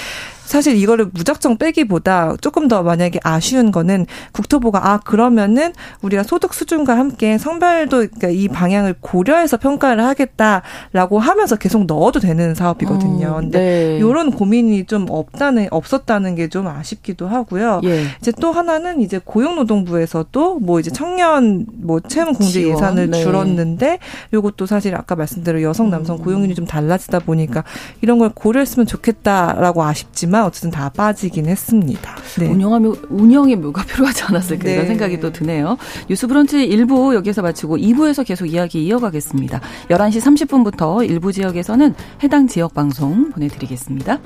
[0.45, 6.99] 사실 이거를 무작정 빼기보다 조금 더 만약에 아쉬운 거는 국토부가 아 그러면은 우리가 소득 수준과
[6.99, 13.29] 함께 성별도 그러니까 이 방향을 고려해서 평가를 하겠다라고 하면서 계속 넣어도 되는 사업이거든요.
[13.29, 13.97] 음, 근데 네.
[13.99, 17.81] 이런 고민이 좀 없다는 없었다는 게 좀 아쉽기도 하고요.
[17.85, 18.05] 예.
[18.21, 23.23] 이제 또 하나는 이제 고용노동부에서도 뭐 이제 청년 뭐 채용 공제 예산을 네.
[23.23, 23.99] 줄었는데
[24.35, 26.23] 요것도 사실 아까 말씀대로 여성 남성 음.
[26.23, 27.65] 고용률이 좀 달라지다 보니까
[28.03, 32.17] 이런 걸 고려했으면 좋겠다라고 아쉽지만 어쨌든 다 빠지긴 했습니다.
[32.39, 32.49] 네.
[32.49, 34.75] 운영하면 운영에 뭐가 필요하지 않았을까 네.
[34.75, 35.79] 이런 생각이 또 드네요.
[36.11, 39.61] 뉴스 브런치 1부 여기서 마치고 2부에서 계속 이야기 이어가겠습니다.
[39.89, 44.21] 11시 30분부터 일부 지역에서는 해당 지역 방송 보내드리겠습니다.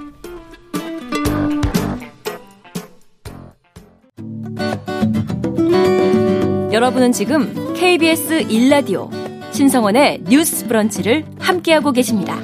[6.72, 9.10] 여러분은 지금 KBS 1라디오
[9.52, 12.36] 신성원의 뉴스 브런치를 함께하고 계십니다.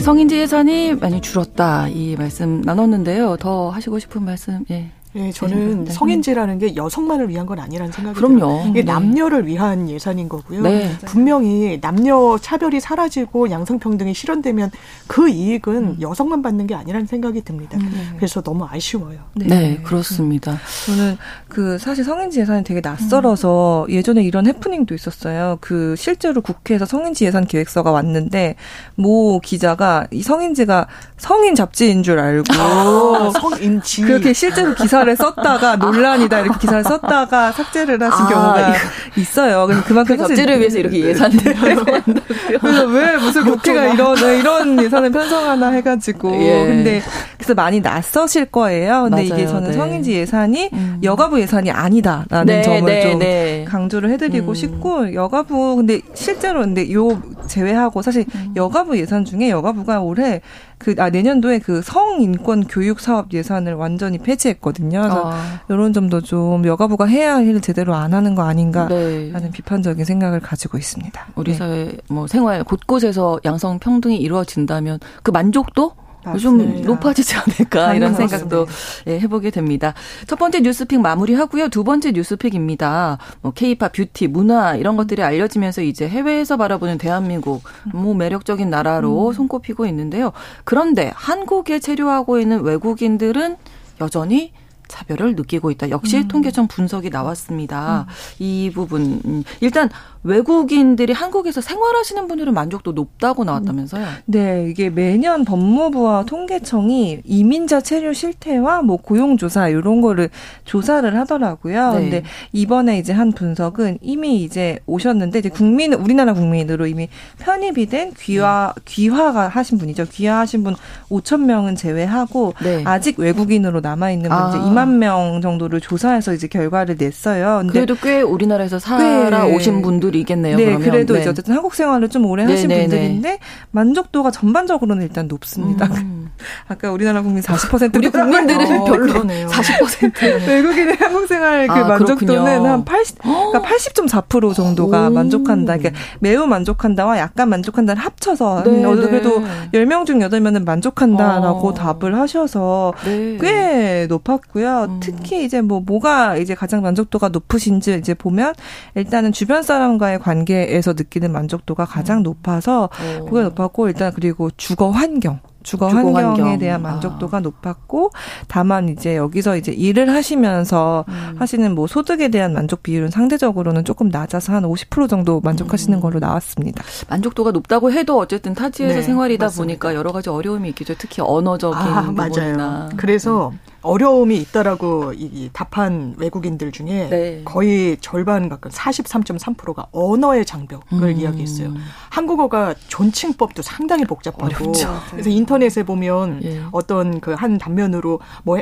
[0.00, 3.38] 성인지 예산이 많이 줄었다 이 말씀 나눴는데요.
[3.38, 4.90] 더 하시고 싶은 말씀 예.
[5.16, 5.90] 네, 저는 네.
[5.90, 8.38] 성인지라는 게 여성만을 위한 건 아니라는 생각이 그럼요.
[8.38, 8.64] 들어요.
[8.68, 8.92] 이게 네.
[8.92, 10.60] 남녀를 위한 예산인 거고요.
[10.60, 10.90] 네.
[11.06, 14.70] 분명히 남녀 차별이 사라지고 양성평등이 실현되면
[15.06, 15.96] 그 이익은 음.
[16.02, 17.78] 여성만 받는 게 아니라는 생각이 듭니다.
[17.80, 18.12] 음.
[18.16, 19.20] 그래서 너무 아쉬워요.
[19.34, 20.58] 네, 네 그렇습니다.
[20.84, 21.16] 저는
[21.48, 23.92] 그 사실 성인지 예산이 되게 낯설어서 음.
[23.94, 25.56] 예전에 이런 해프닝도 있었어요.
[25.62, 28.56] 그 실제로 국회에서 성인지 예산 계획서가 왔는데
[28.96, 35.76] 모 기자가 이 성인지가 성인 잡지인 줄 알고 아, 성인지 그렇게 실제로 기사 기사를 썼다가
[35.76, 38.72] 논란이다 이렇게 기사를 썼다가 삭제를 하신 아, 경우가
[39.16, 39.66] 있어요.
[39.66, 41.36] 그럼 그만큼 그 사실을 위해서 이렇게 예산을
[42.60, 46.66] 그래서 왜 무슨 국회가 이런 이런 예산을 편성하나 해가지고 예.
[46.66, 47.02] 근데
[47.36, 49.04] 그래서 많이 낯서실 거예요.
[49.04, 49.40] 근데 맞아요.
[49.40, 49.76] 이게 저는 네.
[49.76, 50.98] 성인지 예산이 음.
[51.02, 53.64] 여가부 예산이 아니다라는 네, 점을 네, 좀 네.
[53.68, 54.54] 강조를 해드리고 음.
[54.54, 58.52] 싶고 여가부 근데 실제로 근데 요 제외하고 사실 음.
[58.56, 60.40] 여가부 예산 중에 여가부가 올해
[60.78, 65.00] 그, 아, 내년도에 그 성인권 교육 사업 예산을 완전히 폐지했거든요.
[65.00, 65.60] 그래서 아.
[65.68, 69.50] 이런 점도 좀 여가부가 해야 할 일을 제대로 안 하는 거 아닌가라는 네.
[69.50, 71.26] 비판적인 생각을 가지고 있습니다.
[71.34, 71.58] 우리 네.
[71.58, 75.92] 사회 뭐 생활 곳곳에서 양성 평등이 이루어진다면 그 만족도
[76.40, 78.66] 좀 높아지지 않을까 이런 생각도
[79.06, 79.94] 예, 해보게 됩니다.
[80.26, 81.68] 첫 번째 뉴스픽 마무리하고요.
[81.68, 83.18] 두 번째 뉴스픽입니다.
[83.42, 87.62] 뭐 K-팝, 뷰티, 문화 이런 것들이 알려지면서 이제 해외에서 바라보는 대한민국
[87.92, 89.32] 뭐 매력적인 나라로 음.
[89.32, 90.32] 손꼽히고 있는데요.
[90.64, 93.56] 그런데 한국에 체류하고 있는 외국인들은
[94.00, 94.52] 여전히
[94.88, 95.90] 차별을 느끼고 있다.
[95.90, 96.28] 역시 음.
[96.28, 98.06] 통계청 분석이 나왔습니다.
[98.08, 98.12] 음.
[98.38, 99.88] 이 부분 음, 일단
[100.26, 104.04] 외국인들이 한국에서 생활하시는 분들은 만족도 높다고 나왔다면서요?
[104.24, 110.28] 네, 이게 매년 법무부와 통계청이 이민자 체류 실태와 뭐 고용 조사 이런 거를
[110.64, 111.92] 조사를 하더라고요.
[111.92, 112.00] 네.
[112.00, 112.22] 근데
[112.52, 118.72] 이번에 이제 한 분석은 이미 이제 오셨는데 이제 국민 우리나라 국민으로 이미 편입이 된 귀화
[118.74, 118.82] 네.
[118.84, 120.06] 귀화가 하신 분이죠.
[120.06, 120.74] 귀화하신 분
[121.08, 122.82] 5천 명은 제외하고 네.
[122.84, 124.50] 아직 외국인으로 남아 있는 분 아.
[124.76, 127.58] 이제 2만 명 정도를 조사해서 이제 결과를 냈어요.
[127.60, 130.56] 근데 그래도 꽤 우리나라에서 살아 오신 분들이 분들이겠네요.
[130.56, 130.90] 네, 그러면.
[130.90, 131.20] 그래도 네.
[131.20, 132.88] 이제 어쨌든 한국 생활을 좀 오래 하신 네, 네, 네.
[132.88, 133.38] 분들인데
[133.70, 135.86] 만족도가 전반적으로는 일단 높습니다.
[135.86, 136.25] 음.
[136.68, 142.44] 아까 우리나라 국민 40% 우리 국민들은 어, 별로 40% 외국인의 한국 생활 그 아, 만족도는
[142.44, 142.68] 그렇군요.
[142.68, 145.10] 한 80, 그러니까 80.4% 정도가 오.
[145.10, 145.76] 만족한다.
[145.76, 149.70] 그러니까 매우 만족한다와 약간 만족한다를 합쳐서 네, 그래도 네.
[149.72, 151.74] 10명 중 8명은 만족한다라고 어.
[151.74, 153.38] 답을 하셔서 네.
[153.40, 154.86] 꽤 높았고요.
[154.88, 155.00] 음.
[155.00, 158.54] 특히 이제 뭐 뭐가 이제 가장 만족도가 높으신지 이제 보면
[158.94, 162.22] 일단은 주변 사람과의 관계에서 느끼는 만족도가 가장 음.
[162.22, 162.88] 높아서
[163.28, 166.58] 그게 높았고 일단 그리고 주거 환경 주거, 주거 환경에 환경.
[166.60, 167.40] 대한 만족도가 아.
[167.40, 168.12] 높았고
[168.46, 171.34] 다만 이제 여기서 이제 일을 하시면서 음.
[171.40, 176.00] 하시는 뭐 소득에 대한 만족 비율은 상대적으로는 조금 낮아서 한 50% 정도 만족하시는 음.
[176.00, 176.84] 걸로 나왔습니다.
[177.08, 179.62] 만족도가 높다고 해도 어쨌든 타지에서 네, 생활이다 맞습니다.
[179.64, 180.94] 보니까 여러 가지 어려움이 있겠죠.
[180.96, 182.56] 특히 언어적인 아, 부분이나.
[182.56, 182.88] 맞아요.
[182.96, 183.58] 그래서 네.
[183.86, 187.42] 어려움이 있다라고 이, 답한 외국인들 중에 네.
[187.44, 191.16] 거의 절반 가까운 43.3%가 언어의 장벽을 음.
[191.16, 191.72] 이야기했어요.
[192.10, 195.00] 한국어가 존칭법도 상당히 복잡하고 어렵죠.
[195.10, 196.62] 그래서 인터넷에 보면 예.
[196.72, 198.58] 어떤 그 한 단면으로 뭐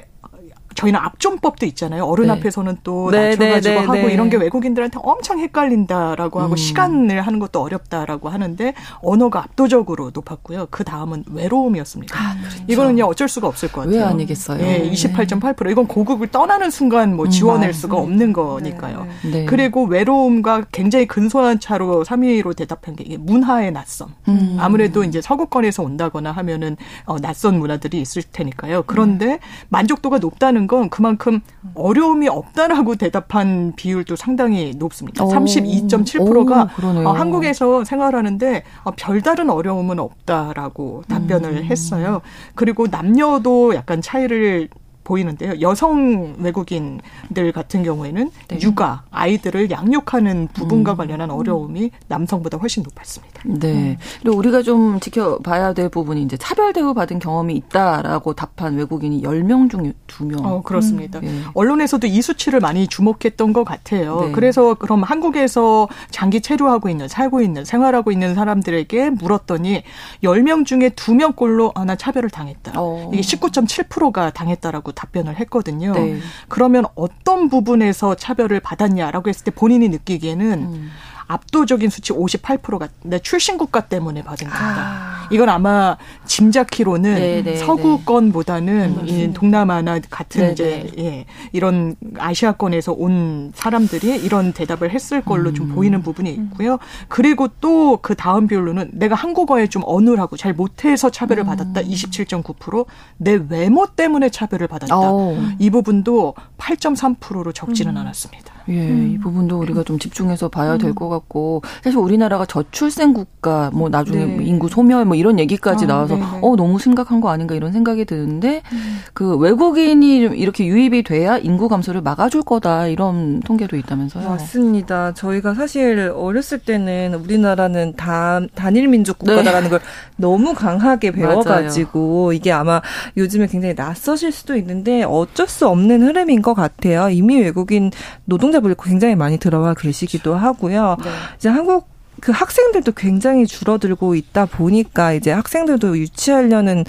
[0.74, 2.04] 저희는 압존법도 있잖아요.
[2.04, 2.32] 어른 네.
[2.32, 4.12] 앞에서는 또 네, 낮춰가지고 네, 네, 하고 네.
[4.12, 6.56] 이런 게 외국인들한테 엄청 헷갈린다라고 하고 음.
[6.56, 10.68] 시간을 하는 것도 어렵다라고 하는데 언어가 압도적으로 높았고요.
[10.70, 12.18] 그 다음은 외로움이었습니다.
[12.18, 12.64] 아, 그렇죠.
[12.66, 13.96] 이거는요 어쩔 수가 없을 것 같아요.
[13.96, 14.64] 왜 아니겠어요?
[14.64, 19.06] 예, 28.8% 이건 고국을 떠나는 순간 뭐 음, 지원할 음, 수가 없는 거니까요.
[19.46, 24.08] 그리고 외로움과 굉장히 근소한 차로 3위로 대답한 게 문화의 낯선.
[24.28, 24.56] 음.
[24.58, 28.84] 아무래도 이제 서구권에서 온다거나 하면은 어, 낯선 문화들이 있을 테니까요.
[28.86, 29.38] 그런데 음.
[29.68, 31.40] 만족도가 높다는 있다는 건 그만큼
[31.74, 35.24] 어려움이 없다라고 대답한 비율도 상당히 높습니다.
[35.24, 36.68] 32.7%가
[37.08, 41.64] 어, 한국에서 생활하는데 어, 별다른 어려움은 없다라고 답변을 음.
[41.64, 42.20] 했어요.
[42.54, 44.68] 그리고 남녀도 약간 차이를
[45.04, 45.60] 보이는데요.
[45.60, 48.58] 여성 외국인들 같은 경우에는 네.
[48.60, 50.96] 육아, 아이들을 양육하는 부분과 음.
[50.96, 53.42] 관련한 어려움이 남성보다 훨씬 높았습니다.
[53.44, 53.72] 네.
[53.72, 53.96] 음.
[54.22, 59.70] 그리고 우리가 좀 지켜봐야 될 부분이 이제 차별 대우 받은 경험이 있다라고 답한 외국인이 10명
[59.70, 60.44] 중에 2명.
[60.44, 61.18] 어, 그렇습니다.
[61.20, 61.24] 음.
[61.24, 61.42] 네.
[61.54, 64.22] 언론에서도 이 수치를 많이 주목했던 것 같아요.
[64.22, 64.32] 네.
[64.32, 69.82] 그래서 그럼 한국에서 장기 체류하고 있는, 살고 있는, 생활하고 있는 사람들에게 물었더니
[70.22, 72.72] 10명 중에 2명꼴로 아, 나 차별을 당했다.
[72.76, 73.10] 어.
[73.12, 75.92] 이게 19.7%가 당했다라고 답변을 했거든요.
[75.92, 76.18] 네.
[76.48, 80.90] 그러면 어떤 부분에서 차별을 받았냐라고 했을 때 본인이 느끼기에는 음.
[81.26, 84.60] 압도적인 수치 58%가 내 출신 국가 때문에 받은 거다.
[84.60, 85.28] 아.
[85.30, 89.24] 이건 아마 짐작키로는 네네, 네, 서구권보다는 네.
[89.24, 90.52] 이 동남아나 같은 네네.
[90.52, 91.04] 이제 네.
[91.04, 95.54] 예, 이런 아시아권에서 온 사람들이 이런 대답을 했을 걸로 음.
[95.54, 96.78] 좀 보이는 부분이 있고요.
[97.08, 101.46] 그리고 또 그 다음 비율로는 내가 한국어에 좀 어눌하고 잘 못해서 차별을 음.
[101.46, 105.36] 받았다 27.9%내 외모 때문에 차별을 받았다 오.
[105.58, 108.00] 이 부분도 8.3%로 적지는 음.
[108.02, 108.52] 않았습니다.
[108.68, 109.12] 예, 음.
[109.14, 111.13] 이 부분도 우리가 좀 집중해서 봐야 될것 음.
[111.14, 114.44] 같고 사실 우리나라가 저출생 국가 뭐 나중에 네.
[114.44, 116.26] 인구 소멸 뭐 이런 얘기까지 아, 나와서 네네.
[116.40, 119.00] 어 너무 심각한 거 아닌가 이런 생각이 드는데 음.
[119.12, 124.28] 그 외국인이 좀 이렇게 유입이 돼야 인구 감소를 막아줄 거다 이런 통계도 있다면서요.
[124.28, 125.12] 맞습니다.
[125.14, 129.68] 저희가 사실 어렸을 때는 우리나라는 다 단일 민족 국가다라는 네.
[129.68, 129.80] 걸
[130.16, 132.80] 너무 강하게 배워가지고 이게 아마
[133.16, 137.08] 요즘에 굉장히 낯서실 수도 있는데 어쩔 수 없는 흐름인 것 같아요.
[137.10, 137.90] 이미 외국인
[138.24, 140.96] 노동 노동자분이 굉장히 많이 들어와 계시기도 하고요.
[141.04, 141.10] 네.
[141.36, 141.93] 이제 한국
[142.24, 146.86] 그 학생들도 굉장히 줄어들고 있다 보니까 이제 학생들도 유치하려는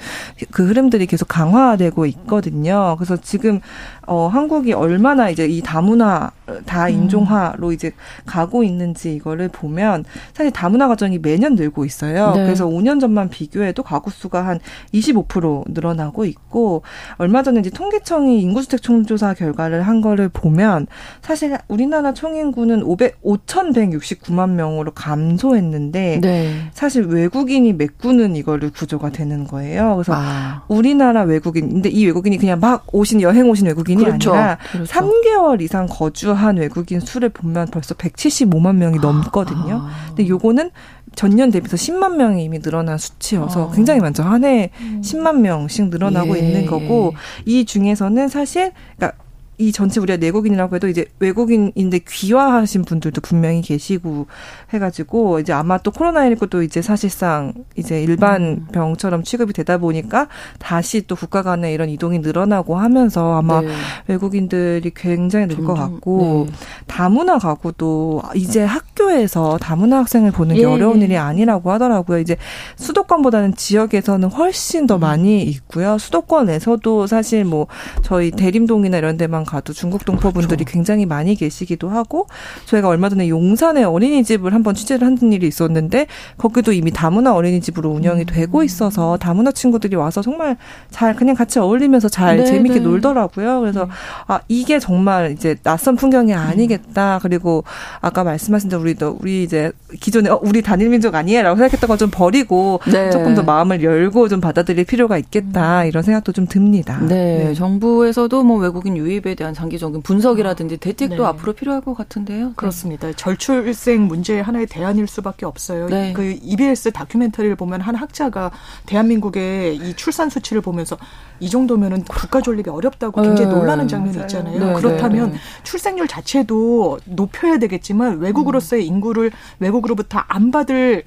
[0.50, 2.96] 그 흐름들이 계속 강화되고 있거든요.
[2.98, 3.60] 그래서 지금
[4.06, 6.30] 어 한국이 얼마나 이제 이 다문화
[6.64, 7.72] 다인종화로 음.
[7.74, 7.92] 이제
[8.24, 12.32] 가고 있는지 이거를 보면 사실 다문화 가정이 매년 늘고 있어요.
[12.32, 12.44] 네.
[12.44, 14.58] 그래서 5년 전만 비교해도 가구 수가 한
[14.94, 16.82] 25% 늘어나고 있고
[17.18, 20.86] 얼마 전에 이제 통계청이 인구주택 총조사 결과를 한 거를 보면
[21.20, 26.52] 사실 우리나라 총인구는 500 5,169만 명으로 감 소했는데 네.
[26.72, 29.94] 사실 외국인이 메꾸는 이거를 구조가 되는 거예요.
[29.96, 30.64] 그래서 아.
[30.68, 34.32] 우리나라 외국인 근데 이 외국인이 그냥 막 오신 여행 오신 외국인이 그렇죠.
[34.32, 34.92] 아니라 그렇죠.
[34.92, 39.82] 3개월 이상 거주 거주한 외국인 수를 보면 벌써 175만 명이 넘거든요.
[39.84, 39.90] 아.
[40.08, 40.70] 근데 요거는
[41.14, 43.74] 전년 대비해서 10만 명이 이미 늘어난 수치여서 아.
[43.74, 44.22] 굉장히 많죠.
[44.22, 45.00] 한해 음.
[45.02, 46.40] 10만 명씩 늘어나고 예.
[46.40, 49.18] 있는 거고 이 중에서는 사실 그러니까
[49.58, 54.26] 이 전체 우리가 내국인이라고 해도 이제 외국인인데 귀화하신 분들도 분명히 계시고
[54.72, 58.66] 해가지고 이제 아마 또 코로나19도 이제 사실상 이제 일반 음.
[58.72, 63.68] 병처럼 취급이 되다 보니까 다시 또 국가 간의 이런 이동이 늘어나고 하면서 아마 네.
[64.08, 66.52] 외국인들이 굉장히 늘 것 같고 네.
[66.86, 70.64] 다문화 가구도 이제 학교에서 다문화 학생을 보는 게 예.
[70.66, 72.18] 어려운 일이 아니라고 하더라고요.
[72.18, 72.36] 이제
[72.76, 75.00] 수도권보다는 지역에서는 훨씬 더 음.
[75.00, 75.96] 많이 있고요.
[75.98, 77.68] 수도권에서도 사실 뭐
[78.02, 80.72] 저희 대림동이나 이런 데만 가도 중국 동포분들이 그렇죠.
[80.72, 82.26] 굉장히 많이 계시기도 하고
[82.66, 86.06] 저희가 얼마 전에 용산에 어린이집을 한번 취재를 한 일이 있었는데
[86.36, 88.26] 거기도 이미 다문화 어린이집으로 운영이 음.
[88.26, 90.56] 되고 있어서 다문화 친구들이 와서 정말
[90.90, 92.80] 잘 그냥 같이 어울리면서 잘 네, 재밌게 네.
[92.80, 93.60] 놀더라고요.
[93.60, 93.90] 그래서 음.
[94.26, 96.38] 아 이게 정말 이제 낯선 풍경이 음.
[96.38, 97.20] 아니겠다.
[97.22, 97.64] 그리고
[98.00, 102.80] 아까 말씀하신 대로 우리도 우리 이제 기존에 어, 우리 단일 민족 아니에요라고 생각했던 걸좀 버리고
[102.90, 103.10] 네.
[103.10, 106.98] 조금 더 마음을 열고 좀 받아들일 필요가 있겠다 이런 생각도 좀 듭니다.
[107.00, 107.54] 네, 네.
[107.54, 111.24] 정부에서도 뭐 외국인 유입에 대한 장기적인 분석이라든지 대책도 네.
[111.24, 112.48] 앞으로 필요할 것 같은데요.
[112.48, 112.52] 네.
[112.56, 113.12] 그렇습니다.
[113.12, 115.86] 절출생 문제의 하나의 대안일 수밖에 없어요.
[115.86, 116.12] 네.
[116.12, 118.50] 그 EBS 다큐멘터리를 보면 한 학자가
[118.86, 120.96] 대한민국의 이 출산 수치를 보면서
[121.38, 123.58] 이 정도면은 국가 존립이 어렵다고 굉장히 네.
[123.58, 124.58] 놀라는 장면이 있잖아요.
[124.58, 131.04] 네, 그렇다면 네, 출생률 자체도 높여야 되겠지만 외국으로서의 인구를 외국으로부터 안 받을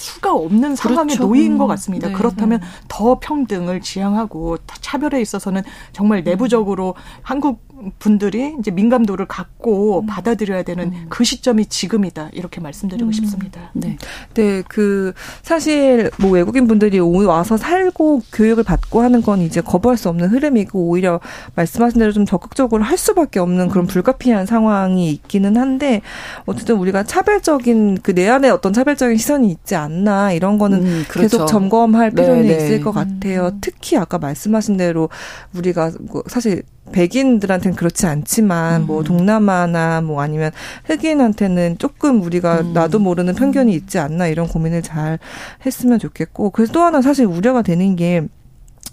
[0.00, 1.26] 수가 없는 상황에 그렇죠.
[1.26, 1.68] 놓인 것 음.
[1.68, 2.08] 같습니다.
[2.08, 2.66] 네, 그렇다면 네.
[2.88, 10.06] 더 평등을 지향하고 차별에 있어서는 정말 내부적으로 한국 분들이 이제 민감도를 갖고 음.
[10.06, 11.06] 받아들여야 되는 음.
[11.08, 13.12] 그 시점이 지금이다 이렇게 말씀드리고 음.
[13.12, 13.70] 싶습니다.
[13.72, 13.96] 네,
[14.34, 15.12] 네, 그
[15.42, 20.78] 사실 뭐 외국인 분들이 와서 살고 교육을 받고 하는 건 이제 거부할 수 없는 흐름이고
[20.78, 21.20] 오히려
[21.56, 23.86] 말씀하신 대로 좀 적극적으로 할 수밖에 없는 그런 음.
[23.88, 26.00] 불가피한 상황이 있기는 한데
[26.46, 31.38] 어쨌든 우리가 차별적인 그 내 안에 어떤 차별적인 시선이 있지 않나 이런 거는 음, 그렇죠.
[31.38, 32.64] 계속 점검할 필요는 네, 네.
[32.64, 33.46] 있을 것 같아요.
[33.46, 33.58] 음.
[33.62, 35.08] 특히 아까 말씀하신 대로
[35.54, 36.62] 우리가 뭐 사실
[36.92, 39.00] 백인들한테는 그렇지 않지만 뭐 음.
[39.00, 40.50] 뭐 동남아나 뭐 아니면
[40.84, 42.72] 흑인한테는 조금 우리가 음.
[42.72, 45.18] 나도 모르는 편견이 있지 않나 이런 고민을 잘
[45.64, 48.26] 했으면 좋겠고 그래서 또 하나 사실 우려가 되는 게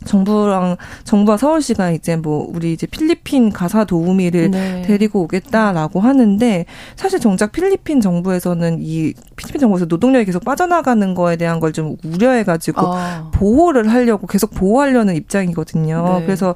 [0.06, 4.82] 정부랑 정부와 서울시가 이제 뭐 우리 이제 필리핀 가사 도우미를 네.
[4.82, 11.60] 데리고 오겠다라고 하는데 사실 정작 필리핀 정부에서는 이 필리핀 정부에서 노동력이 계속 빠져나가는 거에 대한
[11.60, 13.30] 걸 좀 우려해가지고 아.
[13.34, 16.18] 보호를 하려고 계속 보호하려는 입장이거든요.
[16.20, 16.26] 네.
[16.26, 16.56] 그래서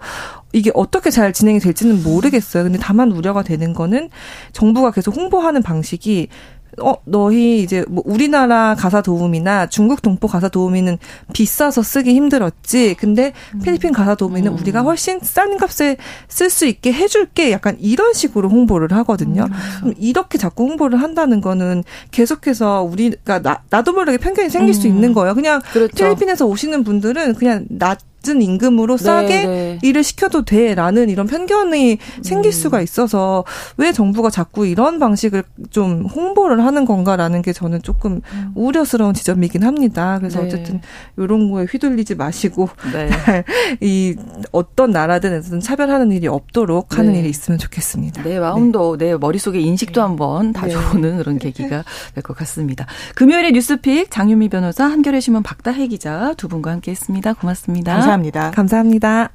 [0.54, 2.63] 이게 어떻게 잘 진행이 될지는 모르겠어요.
[2.63, 4.10] 근데 다만 우려가 되는 거는
[4.54, 6.30] 정부가 계속 홍보하는 방식이
[6.79, 10.97] 어, 너희 이제 뭐 우리나라 가사 도우미나 중국 동포 가사 도우미는
[11.34, 12.95] 비싸서 쓰기 힘들었지.
[12.95, 13.59] 근데 음.
[13.59, 14.57] 필리핀 가사 도우미는 음.
[14.59, 15.97] 우리가 훨씬 싼 값에
[16.28, 17.51] 쓸 수 있게 해줄게.
[17.51, 19.47] 약간 이런 식으로 홍보를 하거든요.
[19.84, 19.93] 음.
[19.97, 24.74] 이렇게 자꾸 홍보를 한다는 거는 계속해서 우리가 나, 나도 모르게 편견이 생길 음.
[24.74, 25.36] 수 있는 거예요.
[25.36, 25.95] 그냥 그렇죠.
[25.95, 29.80] 필리핀에서 오시는 분들은 그냥 나 낮은 임금으로 네, 싸게 네.
[29.82, 32.24] 일을 시켜도 돼라는 이런 편견이 음.
[32.24, 33.43] 생길 수가 있어서
[33.78, 38.51] 왜 정부가 자꾸 이런 방식을 좀 홍보를 하는 건가라는 게 저는 조금 음.
[38.55, 40.17] 우려스러운 지점이긴 합니다.
[40.19, 40.47] 그래서 네.
[40.47, 40.82] 어쨌든
[41.17, 43.09] 이런 거에 휘둘리지 마시고 네.
[43.82, 44.15] 이
[44.51, 47.19] 어떤 나라든에서든 차별하는 일이 없도록 하는 네.
[47.19, 48.24] 일이 있으면 좋겠습니다.
[48.24, 52.86] 내 마음도 내 머릿속에 인식도 한번 다져보는 그런 계기가 될 것 같습니다.
[53.15, 57.34] 금요일에 뉴스픽 장유미 변호사 한겨레 신문 박다혜 기자 두 분과 함께했습니다.
[57.34, 57.93] 고맙습니다.
[57.93, 58.11] 감사합니다.
[58.12, 58.51] 감사합니다.
[58.51, 59.32] 감사합니다.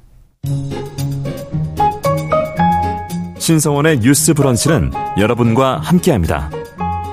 [3.39, 6.51] 신성원의 뉴스 브런치는 여러분과 함께합니다.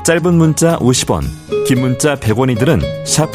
[0.05, 1.23] 짧은 문자 50원,
[1.67, 2.81] 긴 문자 100원이들은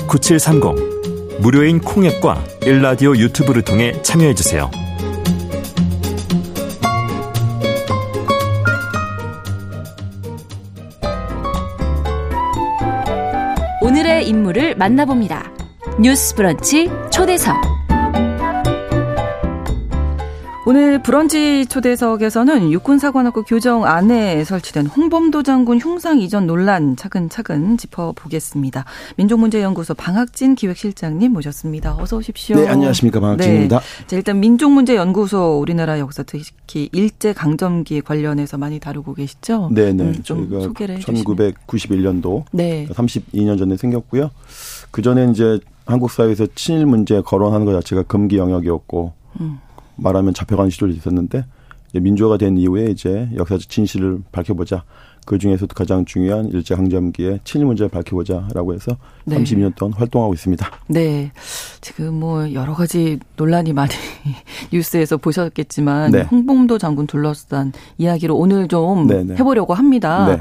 [0.08, 1.42] 9730.
[1.42, 4.70] 무료인 콩앱과 일라디오 유튜브를 통해 참여해주세요.
[13.82, 15.52] 오늘의 인물을 만나봅니다.
[16.00, 17.69] 뉴스 브런치 초대석.
[20.70, 28.86] 오늘 브런치 초대석에서는 육군사관학교 교정 안에 설치된 홍범도 장군 흉상 이전 논란 차근차근 짚어보겠습니다.
[29.18, 31.98] 민족문제연구소 방학진 기획실장님 모셨습니다.
[32.00, 32.56] 어서 오십시오.
[32.56, 33.20] 네, 안녕하십니까.
[33.20, 33.80] 방학진입니다.
[33.80, 34.06] 네.
[34.06, 39.70] 자, 일단 민족문제연구소 우리나라 역사 특히 일제강점기 관련해서 많이 다루고 계시죠?
[39.72, 40.04] 네, 네.
[40.04, 42.86] 음, 좀 소개를 해 1991년도 네.
[42.92, 44.30] 32년 전에 생겼고요.
[44.92, 49.60] 그 전에 이제 한국 사회에서 친일 문제 거론하는 것 자체가 금기 영역이었고 음.
[50.02, 51.46] 말하면 잡혀가는 시절이 있었는데
[51.94, 54.84] 민주화가 된 이후에 이제 역사적 진실을 밝혀보자.
[55.26, 59.38] 그 중에서도 가장 중요한 일제강점기의 친일 문제를 밝혀보자라고 해서 네.
[59.38, 60.68] 32년 동안 활동하고 있습니다.
[60.88, 61.32] 네.
[61.82, 63.92] 지금 뭐 여러 가지 논란이 많이
[64.74, 66.22] 뉴스에서 보셨겠지만 네.
[66.22, 69.24] 홍범도 장군 둘러싼 이야기로 오늘 좀 네네.
[69.24, 69.36] 네.
[69.36, 70.26] 해보려고 합니다.
[70.28, 70.40] 네.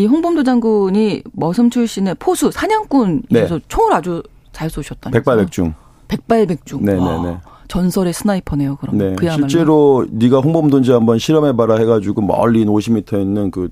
[0.00, 3.64] 이 홍범도 장군이 머슴 출신의 포수 사냥꾼이셔서 네.
[3.66, 5.74] 총을 아주 잘 쏘셨다는 백발백중.
[6.06, 6.84] 백발백중.
[6.84, 7.38] 네네네.
[7.68, 8.76] 전설의 스나이퍼네요.
[8.76, 9.14] 그럼 네.
[9.14, 9.48] 그야말로.
[9.48, 13.68] 실제로 네가 홍범도인지 한번 실험해봐라 해가지고 멀리 50m 있는 그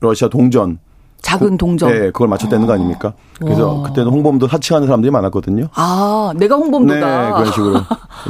[0.00, 0.78] 러시아 동전
[1.20, 1.90] 작은 동전.
[1.92, 3.12] 네, 그걸 맞췄다는 거 아닙니까?
[3.38, 3.82] 그래서 와.
[3.82, 5.66] 그때는 홍범도 사칭하는 사람들이 많았거든요.
[5.74, 7.22] 아, 내가 홍범도다.
[7.26, 7.74] 네, 그런 식으로.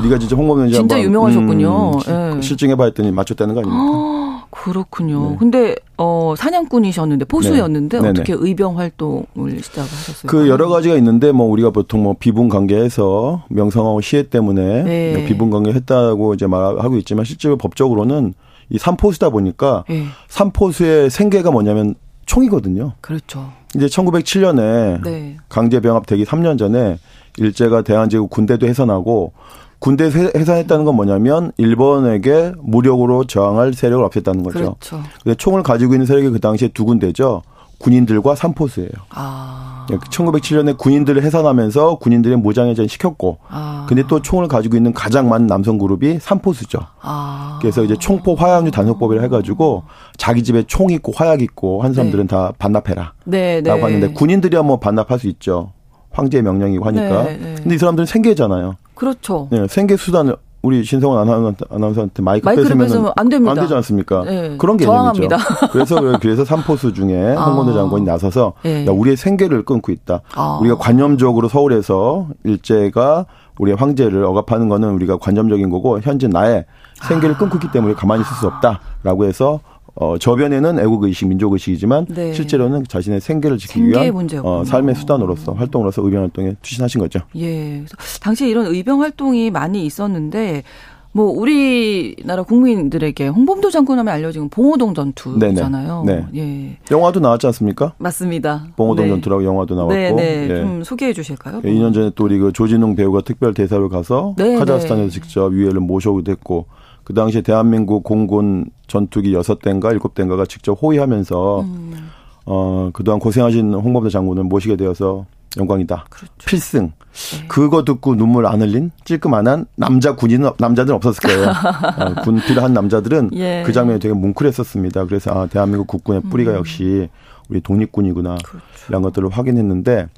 [0.02, 1.90] 네가 진짜 홍범도인지 진짜 유명하셨군요.
[2.08, 2.42] 음, 네.
[2.42, 4.37] 실증해봐 했더니 맞췄다는 거 아닙니까?
[4.50, 5.30] 그렇군요.
[5.30, 5.36] 네.
[5.38, 8.08] 근데 어 사냥꾼이셨는데 포수였는데 네.
[8.08, 10.28] 어떻게 의병 활동을 시작하셨어요?
[10.28, 15.24] 그 여러 가지가 있는데 뭐 우리가 보통 뭐 비분 관계에서 명성하고 시해 때문에 네.
[15.26, 18.34] 비분 관계 했다고 이제 말하고 있지만 실제로 법적으로는
[18.70, 20.04] 이 삼포수다 보니까 네.
[20.28, 21.94] 삼포수의 생계가 뭐냐면
[22.26, 22.92] 총이거든요.
[23.00, 23.50] 그렇죠.
[23.74, 25.36] 이제 1907년에 네.
[25.48, 26.98] 강제 병합 되기 3년 전에
[27.38, 29.32] 일제가 대한제국 군대도 해산하고
[29.78, 34.58] 군대 해산했다는 건 뭐냐면 일본에게 무력으로 저항할 세력을 없앴다는 거죠.
[34.58, 35.02] 그렇죠.
[35.22, 37.42] 근데 총을 가지고 있는 세력이 그 당시에 두 군데죠.
[37.78, 38.90] 군인들과 삼포수예요.
[39.10, 39.86] 아.
[39.88, 43.86] 1907년에 군인들을 해산하면서 군인들의 무장해전 시켰고, 아.
[43.88, 46.80] 근데 또 총을 가지고 있는 가장 많은 남성 그룹이 삼포수죠.
[47.00, 47.58] 아.
[47.60, 49.84] 그래서 이제 총포 화약류 단속법이라 해가지고
[50.16, 52.28] 자기 집에 총 있고 화약 있고 한 사람들은 네.
[52.28, 53.12] 다 반납해라.
[53.24, 53.70] 네, 네.
[53.70, 55.72] 라고 하는데 군인들이야 뭐 반납할 수 있죠.
[56.10, 57.22] 황제의 명령이고 하니까.
[57.24, 57.54] 네, 네.
[57.54, 58.74] 근데 이 사람들은 생계잖아요.
[58.98, 59.48] 그렇죠.
[59.50, 61.28] 네, 생계 수단을 우리 신성원
[61.70, 63.52] 아나운서한테 마이크 뺏으면 안 됩니다.
[63.52, 64.24] 안 되지 않습니까?
[64.24, 65.28] 네, 그런 개념이죠.
[65.70, 67.44] 그래서 그래서 삼포수 중에 아.
[67.44, 68.84] 홍건도 장관이 나서서 네.
[68.86, 70.20] 야, 우리의 생계를 끊고 있다.
[70.34, 70.58] 아.
[70.60, 73.26] 우리가 관념적으로 서울에서 일제가
[73.58, 76.64] 우리의 황제를 억압하는 거는 우리가 관념적인 거고 현재 나의
[77.08, 77.38] 생계를 아.
[77.38, 79.60] 끊고 있기 때문에 가만히 있을 수 없다라고 해서
[80.00, 82.32] 어, 저변에는 애국의식, 민족의식이지만 네.
[82.32, 87.20] 실제로는 자신의 생계를 지키기 위한 어, 삶의 수단으로서 활동으로서 의병 활동에 투신하신 거죠.
[87.36, 87.84] 예.
[88.20, 90.62] 당시에 이런 의병 활동이 많이 있었는데
[91.10, 96.04] 뭐 우리나라 국민들에게 홍범도 장군 하면 알려진 봉오동 전투잖아요.
[96.06, 96.26] 네.
[96.36, 96.78] 예.
[96.92, 97.94] 영화도 나왔지 않습니까?
[97.98, 98.66] 맞습니다.
[98.76, 99.10] 봉오동 네.
[99.10, 99.94] 전투라고 영화도 나왔고.
[99.94, 100.48] 네, 네.
[100.48, 100.60] 예.
[100.60, 101.60] 좀 소개해 주실까요?
[101.64, 105.10] 예, 2년 전에 또 우리 그 조진웅 배우가 특별 대사로 가서 네, 카자흐스탄에서 네.
[105.10, 106.66] 직접 유해를 모셔오기도 했고
[107.08, 112.10] 그 당시에 대한민국 공군 전투기 여섯 대인가 일곱 대인가가 직접 호위하면서 음.
[112.44, 115.24] 어 그동안 고생하신 홍범도 장군을 모시게 되어서
[115.56, 116.04] 영광이다.
[116.10, 116.34] 그렇죠.
[116.44, 116.92] 필승.
[116.92, 117.46] 네.
[117.48, 121.48] 그거 듣고 눈물 안 흘린 찔끔 안한 남자 군인 남자들은 없었을 거예요.
[121.98, 123.62] 어, 군필 한 남자들은 예.
[123.64, 125.06] 그 장면이 되게 뭉클했었습니다.
[125.06, 126.56] 그래서 아 대한민국 국군의 뿌리가 음.
[126.56, 127.08] 역시
[127.48, 128.60] 우리 독립군이구나 그렇죠.
[128.90, 130.08] 이런 것들을 확인했는데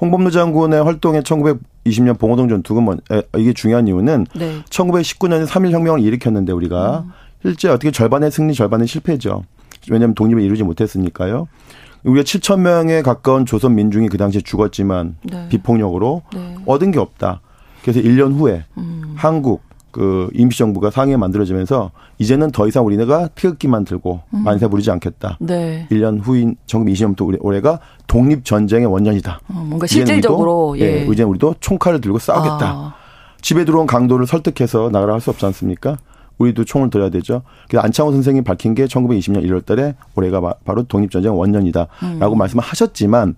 [0.00, 2.96] 홍범도 장군의 활동에 1920년 봉오동 전투가 뭐
[3.36, 4.62] 이게 중요한 이유는 네.
[4.68, 7.12] 1919년에 3일 혁명을 일으켰는데 우리가 음.
[7.42, 9.44] 실제 어떻게 절반의 승리 절반의 실패죠.
[9.90, 11.48] 왜냐하면 독립을 이루지 못했으니까요.
[12.04, 15.48] 우리가 7천 명에 가까운 조선 민중이 그 당시에 죽었지만 네.
[15.48, 16.56] 비폭력으로 네.
[16.66, 17.40] 얻은 게 없다.
[17.82, 19.14] 그래서 1년 후에 음.
[19.16, 19.62] 한국
[19.98, 24.44] 그 임시정부가 상해 만들어지면서 이제는 더 이상 우리네가 태극기만 들고 음.
[24.44, 25.38] 만세 부리지 않겠다.
[25.40, 25.88] 네.
[25.90, 29.40] 1년 후인 1920년부터 올해가 독립 전쟁의 원년이다.
[29.48, 31.00] 어, 뭔가 실질적으로 우리도, 예.
[31.00, 31.06] 예.
[31.12, 32.66] 이제 우리도 총칼을 들고 싸우겠다.
[32.68, 32.94] 아.
[33.40, 35.96] 집에 들어온 강도를 설득해서 나가라 할 수 없지 않습니까?
[36.38, 37.42] 우리도 총을 들어야 되죠.
[37.68, 42.38] 그래서 안창호 선생이 밝힌 게 1920년 1월 달에 올해가 바로 독립전쟁 원년이다라고 음.
[42.38, 43.34] 말씀을 하셨지만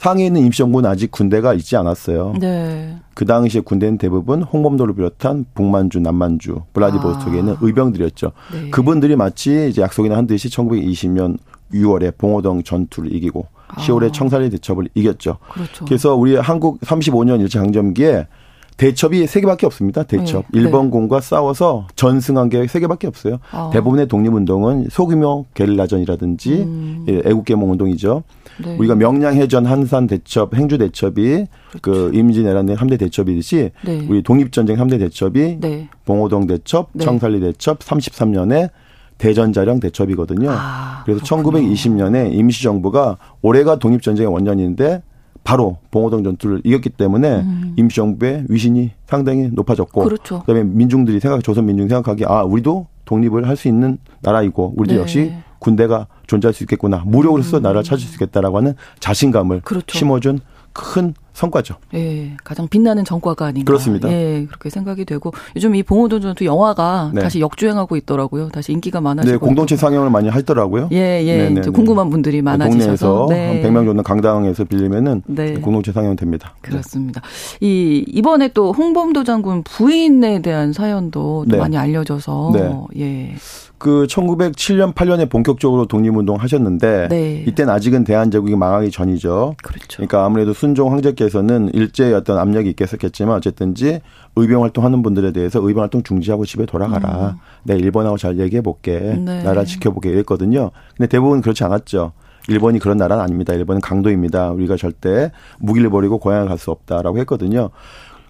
[0.00, 2.32] 상해에 있는 임시정부는 아직 군대가 있지 않았어요.
[2.40, 2.96] 네.
[3.12, 7.58] 그 당시에 군대는 대부분 홍범도를 비롯한 북만주, 남만주, 블라디보스톡에 있는 아.
[7.60, 8.32] 의병들이었죠.
[8.50, 8.70] 네.
[8.70, 11.36] 그분들이 마치 이제 약속이나 한 듯이 1920년
[11.74, 13.82] 6월에 봉오동 전투를 이기고 아.
[13.82, 15.36] 10월에 청산리 대첩을 이겼죠.
[15.52, 15.84] 그렇죠.
[15.84, 18.26] 그래서 우리 한국 35년 일제 강점기에
[18.80, 20.04] 대첩이 세 개밖에 없습니다.
[20.04, 20.46] 대첩.
[20.50, 20.58] 네.
[20.58, 23.38] 일본군과 싸워서 전승한 게 세 개밖에 없어요.
[23.52, 23.68] 어.
[23.74, 27.04] 대부분의 독립운동은 소규모 게릴라전이라든지 음.
[27.06, 28.22] 예, 애국계몽 운동이죠.
[28.64, 28.76] 네.
[28.78, 32.10] 우리가 명량해전, 한산 대첩, 행주 대첩이 그 그렇죠.
[32.10, 34.06] 그 임진왜란의 3대 대첩이듯이 네.
[34.08, 35.88] 우리 독립전쟁 3대 대첩이 네.
[36.06, 37.04] 봉오동 대첩, 네.
[37.04, 38.70] 청산리 대첩, 33년에
[39.18, 40.48] 대전자령 대첩이거든요.
[40.50, 41.68] 아, 그래서 그렇군요.
[41.68, 45.02] 1920년에 임시정부가 올해가 독립전쟁의 원년인데
[45.44, 47.74] 바로 봉오동 전투를 이겼기 때문에 음.
[47.76, 50.40] 임시정부의 위신이 상당히 높아졌고 그렇죠.
[50.40, 55.00] 그다음에 민중들이 생각 조선 민중이 생각하기에 아 우리도 독립을 할 수 있는 나라이고 우리도 네.
[55.00, 57.62] 역시 군대가 존재할 수 있겠구나 무력으로서 음.
[57.62, 59.98] 나라를 찾을 수 있겠다라고 하는 자신감을 그렇죠.
[59.98, 60.40] 심어준
[60.72, 61.76] 큰 성과죠.
[61.94, 63.70] 예, 가장 빛나는 전과가 아닌가.
[63.70, 64.10] 그렇습니다.
[64.10, 67.20] 예, 그렇게 생각이 되고 요즘 이 봉오동 전투 영화가 네.
[67.20, 68.48] 다시 역주행하고 있더라고요.
[68.48, 69.32] 다시 인기가 많아지고.
[69.32, 70.88] 네, 공동체 상영을 많이 하더라고요.
[70.92, 71.36] 예, 예.
[71.38, 71.70] 네네 네, 네.
[71.70, 73.62] 궁금한 분들이 많아지셔서 국내에서 네.
[73.62, 75.54] 한 100명 정도 강당에서 빌리면은 네.
[75.54, 76.54] 공동체 상영 됩니다.
[76.60, 77.22] 그렇습니다.
[77.60, 81.56] 이 이번에 또 홍범도 장군 부인에 대한 사연도 네.
[81.56, 83.34] 많이 알려져서 예.
[83.78, 87.44] 그 1907년 8년에 본격적으로 독립운동 하셨는데 네.
[87.48, 89.54] 이때는 아직은 대한제국이 망하기 전이죠.
[89.62, 89.96] 그렇죠.
[89.96, 94.00] 그러니까 아무래도 순종 황제 께서는 일제의 어떤 압력이 있겠었겠지만 어쨌든지
[94.36, 97.30] 의병 활동하는 분들에 대해서 의병 활동 중지하고 집에 돌아가라.
[97.30, 97.38] 음.
[97.64, 98.98] 내가 일본하고 잘 얘기해 볼게.
[98.98, 99.42] 네.
[99.42, 100.70] 나라 지켜보게 이랬거든요.
[100.96, 102.12] 근데 대부분 그렇지 않았죠.
[102.48, 103.52] 일본이 그런 나라는 아닙니다.
[103.52, 104.50] 일본은 강도입니다.
[104.50, 107.68] 우리가 절대 무기를 버리고 고향을 갈 수 없다라고 했거든요.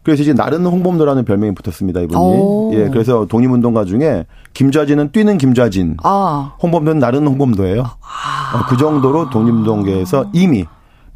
[0.02, 2.18] 그래서 이제 나른 홍범도라는 별명이 붙었습니다, 이분이.
[2.18, 2.70] 오.
[2.74, 4.24] 예, 그래서 독립운동가 중에
[4.54, 6.54] 김좌진은 뛰는 김좌진, 아.
[6.62, 7.82] 홍범도는 나른 홍범도예요.
[7.82, 8.56] 아.
[8.58, 10.64] 어, 그 정도로 독립운동계에서 이미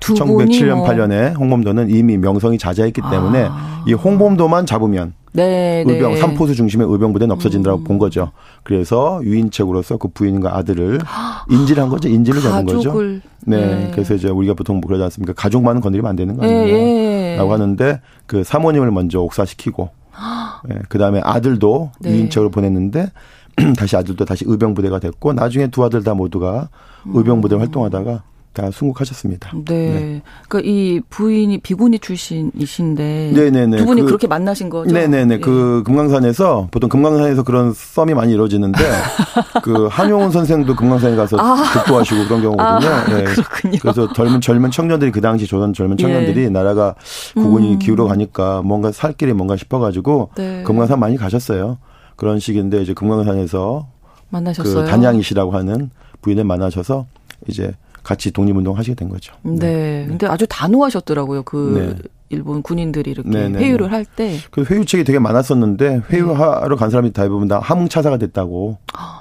[0.00, 0.86] 1907년 뭐.
[0.86, 3.84] 8년에 홍범도는 이미 명성이 자자했기 때문에 아.
[3.86, 6.20] 이 홍범도만 잡으면 네, 의병 네.
[6.20, 7.84] 삼포수 중심의 의병 부대는 없어진다고 음.
[7.84, 8.30] 본 거죠.
[8.62, 11.00] 그래서 유인책으로서 그 부인과 아들을
[11.50, 12.08] 인질을 한 거죠.
[12.08, 12.94] 인질을 잡은 거죠.
[13.02, 13.20] 네.
[13.46, 13.90] 네.
[13.92, 15.32] 그래서 이제 우리가 보통 뭐 그러지 않습니까?
[15.32, 16.64] 가족만은 건드리면 안 되는 거 아니에요?
[16.64, 17.36] 네.
[17.36, 19.90] 라고 하는데 그 사모님을 먼저 옥사시키고
[20.68, 20.76] 네.
[20.88, 22.10] 그다음에 아들도 네.
[22.10, 23.10] 유인책을 보냈는데
[23.76, 26.68] 다시 아들도 다시 의병 부대가 됐고 나중에 두 아들 다 모두가
[27.06, 27.60] 의병 부대 음.
[27.60, 28.22] 활동하다가
[28.54, 29.50] 다 순국하셨습니다.
[29.66, 29.74] 네.
[29.74, 30.22] 네.
[30.48, 33.78] 그러니까 이 부인이 비구니 출신이신데 네네네.
[33.78, 34.94] 두 분이 그, 렇게 만나신 거죠?
[34.94, 35.34] 네네네.
[35.34, 35.38] 예.
[35.40, 38.78] 그 금강산에서 보통 금강산에서 그런 썸이 많이 이루어지는데
[39.64, 41.64] 그 한용운 선생도 금강산에 가서 아.
[41.74, 42.90] 득도하시고 그런 경우거든요.
[42.90, 43.24] 아, 네.
[43.24, 43.78] 그렇군요.
[43.82, 46.48] 그래서 젊은 젊은 청년들이 그 당시 조선 젊은 청년들이 예.
[46.48, 46.94] 나라가
[47.34, 47.78] 국군이 음.
[47.80, 50.62] 기울어 가니까 뭔가 살 길이 뭔가 싶어가지고 네.
[50.62, 51.78] 금강산 많이 가셨어요.
[52.14, 53.88] 그런 식인데 이제 금강산에서
[54.30, 54.84] 만나셨어요?
[54.84, 55.90] 그 단양이시라고 하는
[56.22, 57.06] 부인을 만나셔서
[57.48, 57.72] 이제
[58.04, 59.34] 같이 독립운동 하시게 된 거죠.
[59.42, 59.58] 네.
[59.58, 60.04] 네.
[60.06, 61.42] 근데 아주 단호하셨더라고요.
[61.42, 62.08] 그 네.
[62.28, 63.58] 일본 군인들이 이렇게 네네.
[63.58, 64.38] 네, 회유를 할 때.
[64.50, 68.78] 그 회유책이 되게 많았었는데 회유하러 간 사람이 대부분 다 함흥차사가 됐다고.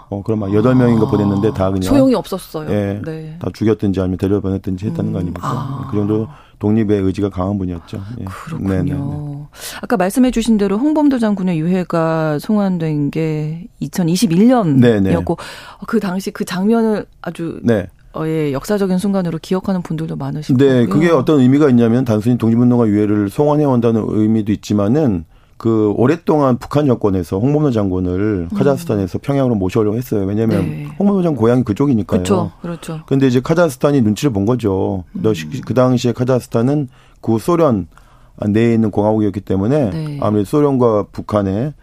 [0.09, 1.83] 어, 그럼 막 여덟 명인가 보냈는데 다 그냥.
[1.83, 2.69] 소용이 없었어요.
[2.69, 3.01] 예.
[3.03, 3.37] 네.
[3.39, 5.13] 다 죽였든지 아니면 데려보냈든지 했다는 음.
[5.13, 5.47] 거 아닙니까?
[5.47, 5.87] 아.
[5.89, 6.27] 그 정도
[6.59, 8.01] 독립의 의지가 강한 분이었죠.
[8.21, 8.25] 예.
[8.25, 8.69] 그렇군요.
[8.69, 8.93] 네네.
[9.81, 15.23] 아까 말씀해 주신 대로 홍범도 장군의 유해가 송환된 게 2021년이었고 네네.
[15.87, 17.87] 그 당시 그 장면을 아주 네.
[18.15, 20.85] 의 역사적인 순간으로 기억하는 분들도 많으실 네.
[20.85, 25.25] 그게 어떤 의미가 있냐면 단순히 독립운동과 유해를 송환해 온다는 의미도 있지만은
[25.57, 28.55] 그 오랫동안 북한 정권에서 홍범도 장군을 음.
[28.55, 30.25] 카자흐스탄에서 평양으로 모셔오려고 했어요.
[30.25, 30.87] 왜냐하면 네.
[30.99, 32.21] 홍범도 장군 고향이 그쪽이니까요.
[32.21, 33.01] 그렇죠, 그렇죠.
[33.07, 35.05] 근데 이제 카자흐스탄이 눈치를 본 거죠.
[35.13, 35.23] 음.
[35.65, 36.89] 그 당시에 카자흐스탄은
[37.21, 37.87] 구 소련
[38.47, 40.19] 내에 있는 공화국이었기 때문에 네.
[40.21, 41.73] 아무래도 소련과 북한의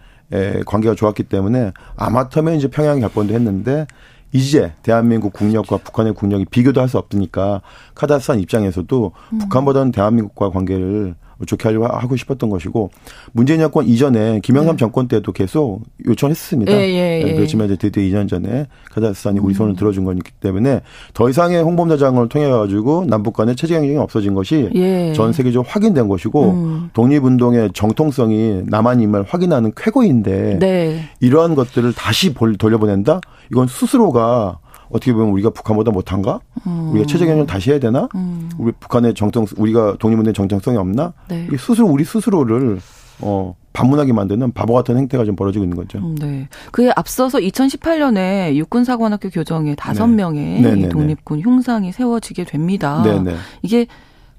[0.66, 3.86] 관계가 좋았기 때문에 아마터면 이제 평양이 갈 뻔도 했는데
[4.32, 7.62] 이제 대한민국 국력과 북한의 국력이 비교도 할 수 없으니까
[7.94, 9.38] 카자흐스탄 입장에서도 음.
[9.38, 11.14] 북한보다는 대한민국과 관계를
[11.46, 12.90] 좋게 하려고 하고 싶었던 것이고
[13.32, 14.78] 문재인 정권 이전에 김영삼 네.
[14.78, 16.72] 정권 때도 계속 요청했습니다.
[16.72, 17.34] 예, 예, 예.
[17.34, 19.76] 그렇지만 이제 드디어 2년 전에 카자흐스탄이 우리 손을 음.
[19.76, 20.80] 들어준 거기 때문에
[21.14, 25.12] 더 이상의 홍범도장을 통해 가지고 남북 간의 체제 경쟁이 없어진 것이 예.
[25.14, 26.90] 전 세계적으로 확인된 것이고 음.
[26.92, 31.04] 독립운동의 정통성이 남한임을 확인하는 쾌거인데 네.
[31.20, 33.20] 이러한 것들을 다시 돌려보낸다?
[33.50, 34.58] 이건 스스로가
[34.90, 36.40] 어떻게 보면 우리가 북한보다 못한가?
[36.66, 36.90] 음.
[36.92, 38.08] 우리가 체제 경쟁 다시 해야 되나?
[38.14, 38.50] 음.
[38.58, 41.12] 우리 북한의 정통 우리가 독립운동의 정통성이 없나?
[41.28, 41.48] 네.
[41.58, 42.80] 스스로 우리 스스로를
[43.20, 45.98] 어 반문하게 만드는 바보 같은 행태가 좀 벌어지고 있는 거죠.
[45.98, 46.48] 음, 네.
[46.72, 50.16] 그에 앞서서 2018년에 육군사관학교 교정에 다섯 네.
[50.16, 50.88] 명의 네, 네, 네.
[50.88, 53.02] 독립군 흉상이 세워지게 됩니다.
[53.04, 53.36] 네네.
[53.62, 53.86] 이게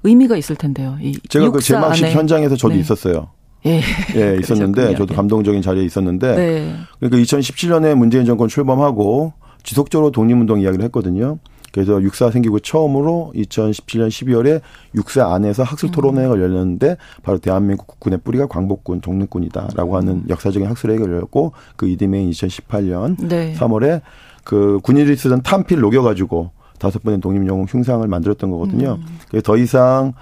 [0.02, 0.98] 의미가 있을 텐데요.
[1.28, 2.80] 제가 그 제막식 현장에서 저도 네.
[2.80, 3.28] 있었어요.
[3.64, 3.80] 예,
[4.16, 6.74] 예 있었는데 저도 감동적인 자리에 있었는데 네.
[6.98, 9.32] 그러니까 2017년에 문재인 정권 출범하고
[9.62, 11.38] 지속적으로 독립운동 이야기를 했거든요.
[11.72, 14.60] 그래서 육사 생기고 처음으로 2017년 12월에
[14.94, 20.24] 육사 안에서 학술 토론회가 열렸는데 바로 대한민국 국군의 뿌리가 광복군 독립군이다라고 하는 음.
[20.28, 23.54] 역사적인 학술회가 열렸고 그 이듬해인 2018년 네.
[23.54, 24.02] 3월에
[24.44, 28.98] 그 군인들이 쓰던 탄필 녹여가지고 다섯 번의 독립영웅 흉상을 만들었던 거거든요.
[29.00, 29.18] 음.
[29.30, 30.12] 그래서 더 이상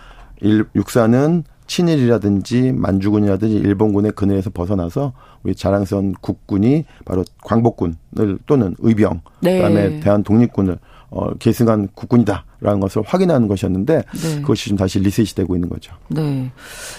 [0.41, 5.13] 일, 육사는 친일이라든지 만주군이라든지 일본군의 그늘에서 벗어나서
[5.45, 9.59] 우리 자랑스러운 국군이 바로 광복군을 또는 의병 네.
[9.59, 10.79] 그다음에 대한 독립군을
[11.11, 14.41] 어, 계승한 국군이다라는 것을 확인하는 것이었는데 네.
[14.41, 15.95] 그것이 지금 다시 리셋이 되고 있는 거죠.
[16.09, 16.51] 네.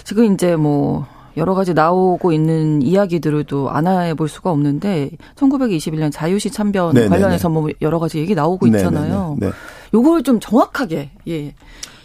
[0.05, 1.05] 지금 이제 뭐
[1.35, 7.09] 여러 가지 나오고 있는 이야기들을 또 안해볼 수가 없는데 1921년 자유시 참변 네네네.
[7.09, 9.35] 관련해서 뭐 여러 가지 얘기 나오고 있잖아요.
[9.37, 9.51] 네네네.
[9.51, 9.51] 네.
[9.93, 11.53] 요걸 좀 정확하게 예.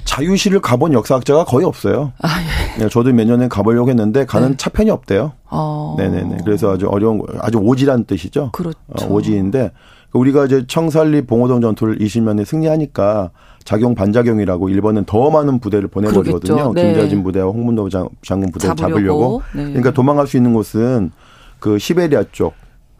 [0.06, 2.12] 자유시를 가본 역사학자가 거의 없어요.
[2.22, 2.82] 아, 예.
[2.84, 4.56] 네, 저도 몇 년에 가보려고 했는데 가는 네.
[4.56, 5.32] 차편이 없대요.
[5.50, 5.94] 어.
[5.98, 6.38] 네네네.
[6.44, 8.50] 그래서 아주 어려운 아주 오지란 뜻이죠.
[8.52, 8.78] 그렇죠.
[8.88, 9.72] 어, 오지인데
[10.12, 13.30] 우리가 이제 청살리 봉오동 전투를 20년에 승리하니까
[13.64, 16.72] 작용 반작용이라고 일본은 더 많은 부대를 보내버리거든요.
[16.72, 16.92] 네.
[16.92, 18.92] 김자진 부대와 홍문도 장군 부대를 잡으려고.
[18.94, 19.42] 잡으려고.
[19.54, 19.64] 네.
[19.64, 21.10] 그러니까 도망갈 수 있는 곳은
[21.58, 22.54] 그 시베리아 쪽,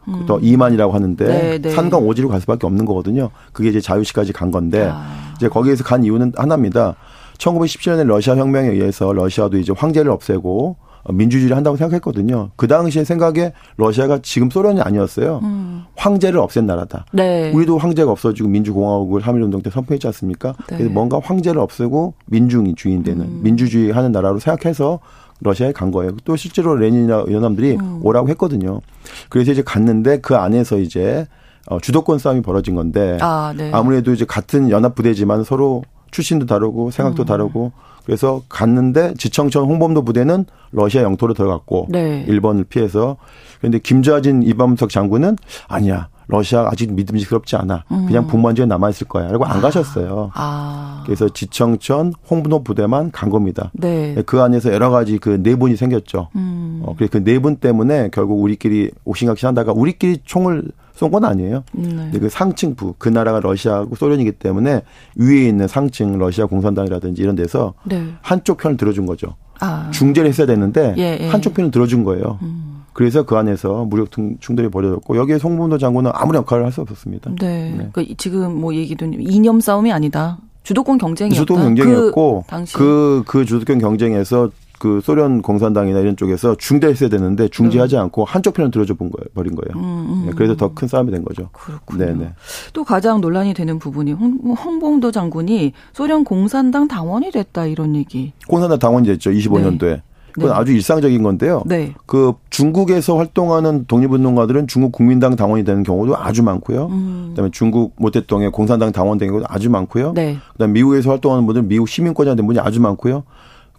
[0.07, 0.25] 음.
[0.25, 1.69] 또 이만이라고 하는데 네, 네.
[1.69, 3.29] 산강 오지로 갈 수밖에 없는 거거든요.
[3.51, 5.33] 그게 이제 자유시까지 간 건데 아.
[5.35, 6.95] 이제 거기에서 간 이유는 하나입니다.
[7.37, 10.77] 1917년에 러시아 혁명에 의해서 러시아도 이제 황제를 없애고
[11.09, 12.49] 민주주의를 한다고 생각했거든요.
[12.55, 15.39] 그 당시에 생각에 러시아가 지금 소련이 아니었어요.
[15.43, 15.85] 음.
[15.95, 17.05] 황제를 없앤 나라다.
[17.11, 17.51] 네.
[17.51, 20.53] 우리도 황제가 없어지고 민주공화국을 한일운동 때 선포했지 않습니까?
[20.69, 20.77] 네.
[20.77, 23.39] 그래서 뭔가 황제를 없애고 민중주의인 되는 음.
[23.41, 24.99] 민주주의 하는 나라로 생각해서
[25.39, 26.11] 러시아에 간 거예요.
[26.25, 27.99] 또 실제로 레닌이나 사람들이 음.
[28.03, 28.81] 오라고 했거든요.
[29.29, 31.27] 그래서 이제 갔는데 그 안에서 이제
[31.69, 33.71] 어, 주도권 싸움이 벌어진 건데 아, 네.
[33.73, 37.25] 아무래도 이제 같은 연합 부대지만 서로 출신도 다르고 생각도 음.
[37.25, 37.71] 다르고
[38.05, 42.23] 그래서 갔는데 지청천 홍범도 부대는 러시아 영토로 들어갔고 네.
[42.27, 43.17] 일본을 피해서
[43.59, 45.35] 그런데 김좌진 이범석 장군은
[45.67, 47.85] 아니야 러시아 아직 믿음직스럽지 않아.
[47.87, 48.27] 그냥 음.
[48.27, 49.27] 북만주에 남아 있을 거야.
[49.27, 49.61] 라고 안 아.
[49.61, 50.31] 가셨어요.
[50.33, 51.03] 아.
[51.05, 53.71] 그래서 지청천 홍분호 부대만 간 겁니다.
[53.73, 54.15] 네.
[54.25, 56.29] 그 안에서 여러 가지 그 내분이 네 생겼죠.
[56.35, 56.81] 음.
[56.83, 60.63] 어, 그래서 그 내분 네 때문에 결국 우리끼리 옥신각신 하다가 우리끼리 총을
[60.95, 61.63] 쏜 건 아니에요.
[61.73, 62.09] 네.
[62.19, 64.81] 그 상층부 그 나라가 러시아하고 소련이기 때문에
[65.15, 68.03] 위에 있는 상층 러시아 공산당이라든지 이런 데서 네.
[68.21, 69.35] 한쪽 편을 들어준 거죠.
[69.59, 69.89] 아.
[69.91, 71.29] 중재를 했어야 됐는데 예, 예.
[71.29, 72.39] 한쪽 편을 들어준 거예요.
[72.41, 72.76] 음.
[72.97, 77.29] 그래서 그 안에서 무력 충돌이 벌어졌고 여기에 송문도 장군은 아무런 역할을 할 수 없었습니다.
[77.39, 77.75] 네.
[77.77, 77.89] 네.
[77.93, 80.39] 그러니까 지금 뭐 얘기도 이념 싸움이 아니다.
[80.63, 81.39] 주도권 경쟁이었다.
[81.39, 87.97] 주도권 경쟁이었고 그그 그, 그 주도권 경쟁에서 그 소련 공산당이나 이런 쪽에서 중재했어야 되는데 중재하지
[87.97, 88.01] 음.
[88.01, 89.77] 않고 한쪽 편을 들어줘 본 거예요, 버린 거예요.
[89.83, 91.49] 음, 음, 네, 그래서 더 큰 싸움이 된 거죠.
[91.53, 92.03] 그렇군요.
[92.03, 92.31] 네네.
[92.73, 98.33] 또 가장 논란이 되는 부분이 홍, 홍봉도 장군이 소련 공산당 당원이 됐다 이런 얘기.
[98.47, 99.79] 공산당 당원이 됐죠, 25년도에.
[99.81, 100.01] 네.
[100.37, 100.55] 그건 네.
[100.55, 101.63] 아주 일상적인 건데요.
[101.65, 101.95] 네.
[102.05, 106.85] 그 중국에서 활동하는 독립운동가들은 중국 국민당 당원이 되는 경우도 아주 많고요.
[106.91, 107.25] 음.
[107.31, 110.13] 그다음에 중국 모태동의 공산당 당원 되는 경우도 아주 많고요.
[110.13, 110.37] 네.
[110.53, 113.23] 그다음에 미국에서 활동하는 분들은 미국 시민권자 된 분이 아주 많고요.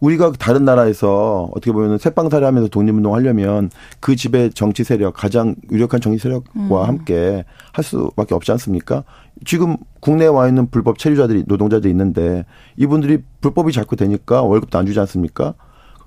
[0.01, 6.01] 우리가 다른 나라에서 어떻게 보면 새빵살이 하면서 독립운동 하려면 그 집의 정치 세력, 가장 유력한
[6.01, 6.73] 정치 세력과 음.
[6.73, 9.05] 함께 할 수밖에 없지 않습니까?
[9.45, 12.45] 지금 국내에 와 있는 불법 체류자들이, 노동자들이 있는데
[12.77, 15.55] 이분들이 불법이 자꾸 되니까 월급도 안 주지 않습니까?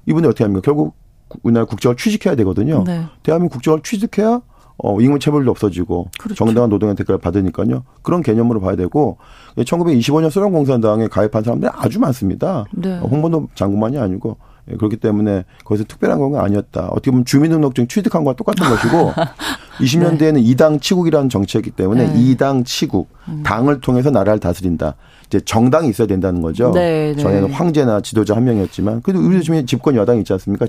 [0.05, 0.61] 이분이 어떻게 합니까?
[0.63, 0.95] 결국
[1.43, 2.83] 우리나라 국적을 취직해야 되거든요.
[2.85, 3.05] 네.
[3.23, 4.41] 대한민국 국적을 취직해야
[4.83, 6.35] 어, 임금 체불도 없어지고 그렇죠.
[6.43, 7.83] 정당한 노동의 대가를 받으니까요.
[8.01, 9.17] 그런 개념으로 봐야 되고
[9.55, 12.65] 1925년 소련 공산당에 가입한 사람들이 아주 많습니다.
[12.71, 12.97] 네.
[12.97, 16.87] 어, 홍범도 장군만이 아니고 예, 그렇기 때문에 거기서 특별한 건 아니었다.
[16.91, 19.13] 어떻게 보면 주민등록증 취득한 거와 똑같은 것이고
[19.79, 20.41] 20년대에는 네.
[20.41, 22.19] 이당 치국이라는 정책이기 때문에 네.
[22.19, 23.43] 이당 치국 음.
[23.43, 24.95] 당을 통해서 나라를 다스린다.
[25.31, 26.71] 이제 정당이 있어야 된다는 거죠.
[26.73, 27.21] 네, 네.
[27.21, 30.67] 전에는 황제나 지도자 한 명이었지만 그래도 우리 요즘에 집권 여당이 있지 않습니까?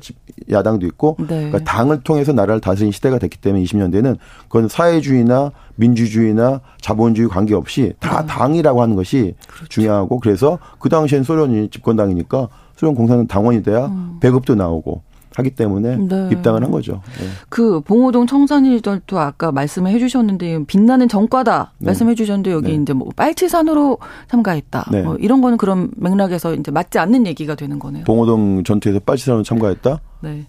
[0.51, 1.51] 야당도 있고 네.
[1.51, 8.21] 그러니까 당을 통해서 나라를 다스린 시대가 됐기 때문에 20년대는 그건 사회주의나 민주주의나 자본주의 관계없이 다
[8.21, 8.27] 네.
[8.29, 9.67] 당이라고 하는 것이 그렇죠.
[9.69, 12.49] 중요하고 그래서 그 당시엔 소련이 집권당이니까
[12.83, 14.17] 소련 공사는 당원이 돼야 음.
[14.19, 15.03] 배급도 나오고
[15.37, 16.29] 하기 때문에 네.
[16.33, 17.01] 입당을 한 거죠.
[17.21, 17.27] 네.
[17.49, 21.87] 그 봉오동 청산일들도 아까 말씀을 해주셨는데 빛나는 전과다 네.
[21.87, 22.83] 말씀해 주셨는데 여기 네.
[22.83, 24.89] 이제 뭐 빨치산으로 참가했다.
[24.91, 25.03] 네.
[25.03, 28.03] 뭐 이런 거는 그런 맥락에서 이제 맞지 않는 얘기가 되는 거네요.
[28.03, 30.01] 봉오동 전투에서 빨치산으로 참가했다.
[30.23, 30.47] 네.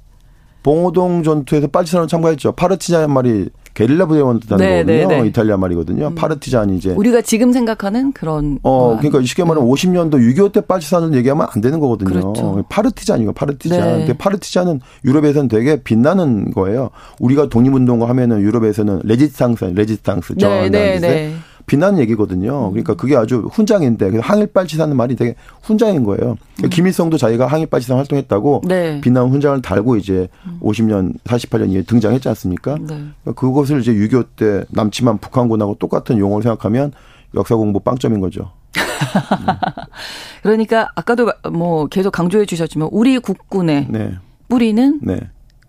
[0.64, 2.54] 봉오동 전투에서 빨치산으로 참가했죠.
[2.54, 5.08] 파르티자는 말이 게릴라 부대원이라는 네, 거거든요.
[5.08, 5.28] 네, 네.
[5.28, 6.08] 이탈리아 말이거든요.
[6.08, 6.16] 음.
[6.16, 9.74] 파르티잔이 이제 우리가 지금 생각하는 그런 어 그러니까 쉽게 말하면 네.
[9.74, 12.10] 50년도 6.25때 빨치산을 얘기하면 안 되는 거거든요.
[12.10, 12.64] 그렇죠.
[12.70, 13.80] 파르티잔이고 파르티잔.
[13.80, 13.98] 네.
[14.00, 16.90] 근데 파르티잔은 유럽에서는 되게 빛나는 거예요.
[17.20, 21.36] 우리가 독립운동을 하면은 유럽에서는 레지스탕스, 레지스탕스 저항한다는 네, 네,
[21.66, 22.70] 빛난 얘기거든요.
[22.72, 26.38] 그러니까 그게 아주 훈장인데 항일빨치산은 말이 되게 훈장인 거예요.
[26.56, 26.70] 그러니까 음.
[26.70, 29.02] 김일성도 자기가 항일빨치산 활동했다고 네.
[29.02, 30.60] 빛난 훈장을 달고 이제 음.
[30.62, 32.76] 50년 48년 이에 등장했지 않습니까?
[32.76, 32.86] 네.
[32.86, 36.92] 그러니까 그것을 이제 6.25 때 남침한 북한군하고 똑같은 용어를 생각하면
[37.36, 38.52] 역사 공부 빵점인 거죠.
[40.44, 44.18] 그러니까 아까도 뭐 계속 강조해 주셨지만 우리 국군의 네.
[44.50, 45.20] 뿌리는 네.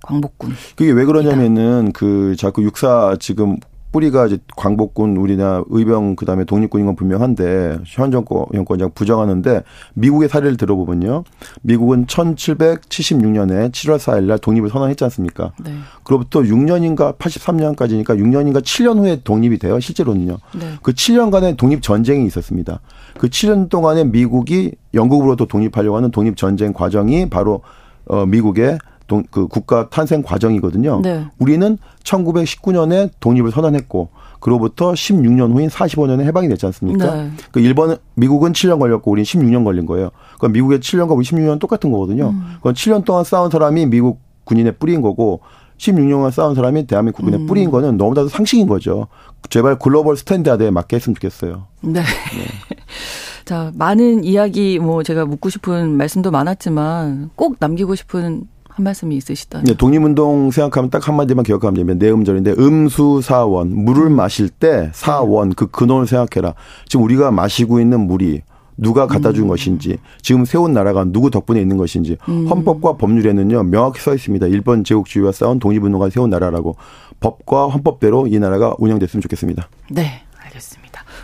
[0.03, 0.55] 광복군.
[0.77, 3.57] 그게 왜 그러냐면은 그 자꾸 육사 지금
[3.95, 9.63] 뿌리가 이제 광복군 우리나 의병 그다음에 독립군인 건 분명한데 현 정권 연권장 부정하는데
[9.95, 11.23] 미국의 사례를 들어보면요.
[11.63, 15.53] 미국은 1776년에 7월 4일 날 독립을 선언했지 않습니까?
[15.65, 15.73] 네.
[16.03, 19.79] 그로부터 6년인가 83년까지니까 6년인가 7년 후에 독립이 돼요.
[19.79, 20.39] 실제로는요.
[20.59, 20.73] 네.
[20.83, 22.81] 그 7년간의 독립 전쟁이 있었습니다.
[23.17, 27.63] 그 7년 동안에 미국이 영국으로부터 독립하려고 하는 독립 전쟁 과정이 바로
[28.07, 31.01] 어 미국의 동, 그 국가 탄생 과정이거든요.
[31.03, 31.27] 네.
[31.39, 34.09] 우리는 1919년에 독립을 선언했고
[34.41, 37.15] 그로부터 16년 후인 45년에 해방이 됐지 않습니까?
[37.15, 37.31] 네.
[37.51, 40.11] 그 일본 미국은 7년 걸렸고 우리는 16년 걸린 거예요.
[40.39, 42.31] 그러니까 미국의 7년과 우리 16년 똑같은 거거든요.
[42.31, 42.53] 음.
[42.57, 45.41] 그건 7년 동안 싸운 사람이 미국 군인의 뿌리인 거고
[45.79, 47.47] 16년간 싸운 사람이 대한민국 군인의 음.
[47.47, 49.09] 뿌리인 거는 너무나도 상식인 거죠.
[49.51, 51.67] 제발 global standard에 맞게 했으면 좋겠어요.
[51.81, 52.01] 네.
[52.01, 52.05] 네.
[53.45, 59.67] 자, 많은 이야기 뭐 제가 묻고 싶은 말씀도 많았지만 꼭 남기고 싶은 한 말씀이 있으시다면.
[59.67, 65.69] 네, 독립운동 생각하면 딱 한마디만 기억하면 되면 내 음절인데 음수사원 물을 마실 때 사원 그
[65.69, 66.55] 근원을 생각해라.
[66.89, 68.43] 지금 우리가 마시고 있는 물이
[68.77, 69.49] 누가 갖다 준 음.
[69.49, 72.49] 것인지 지금 세운 나라가 누구 덕분에 있는 것인지 음.
[72.49, 74.49] 헌법과 법률에는요 명확히 써 있습니다.
[74.49, 76.75] 일본 제국주의와 싸운 독립운동가 세운 나라라고
[77.21, 79.69] 법과 헌법대로 이 나라가 운영됐으면 좋겠습니다.
[79.93, 80.24] 네.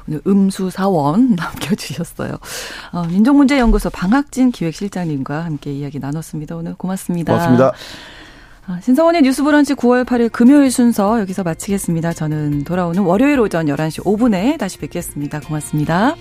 [0.09, 2.37] 오늘 음수사원 남겨주셨어요.
[2.93, 6.57] 어, 민족문제연구소 방학진 기획실장님과 함께 이야기 나눴습니다.
[6.57, 7.33] 오늘 고맙습니다.
[7.33, 7.73] 고맙습니다.
[8.69, 12.13] 어, 신성원의 뉴스 브런치 9월 8일 금요일 순서 여기서 마치겠습니다.
[12.13, 15.41] 저는 돌아오는 월요일 오전 11시 5분에 다시 뵙겠습니다.
[15.41, 16.15] 고맙습니다.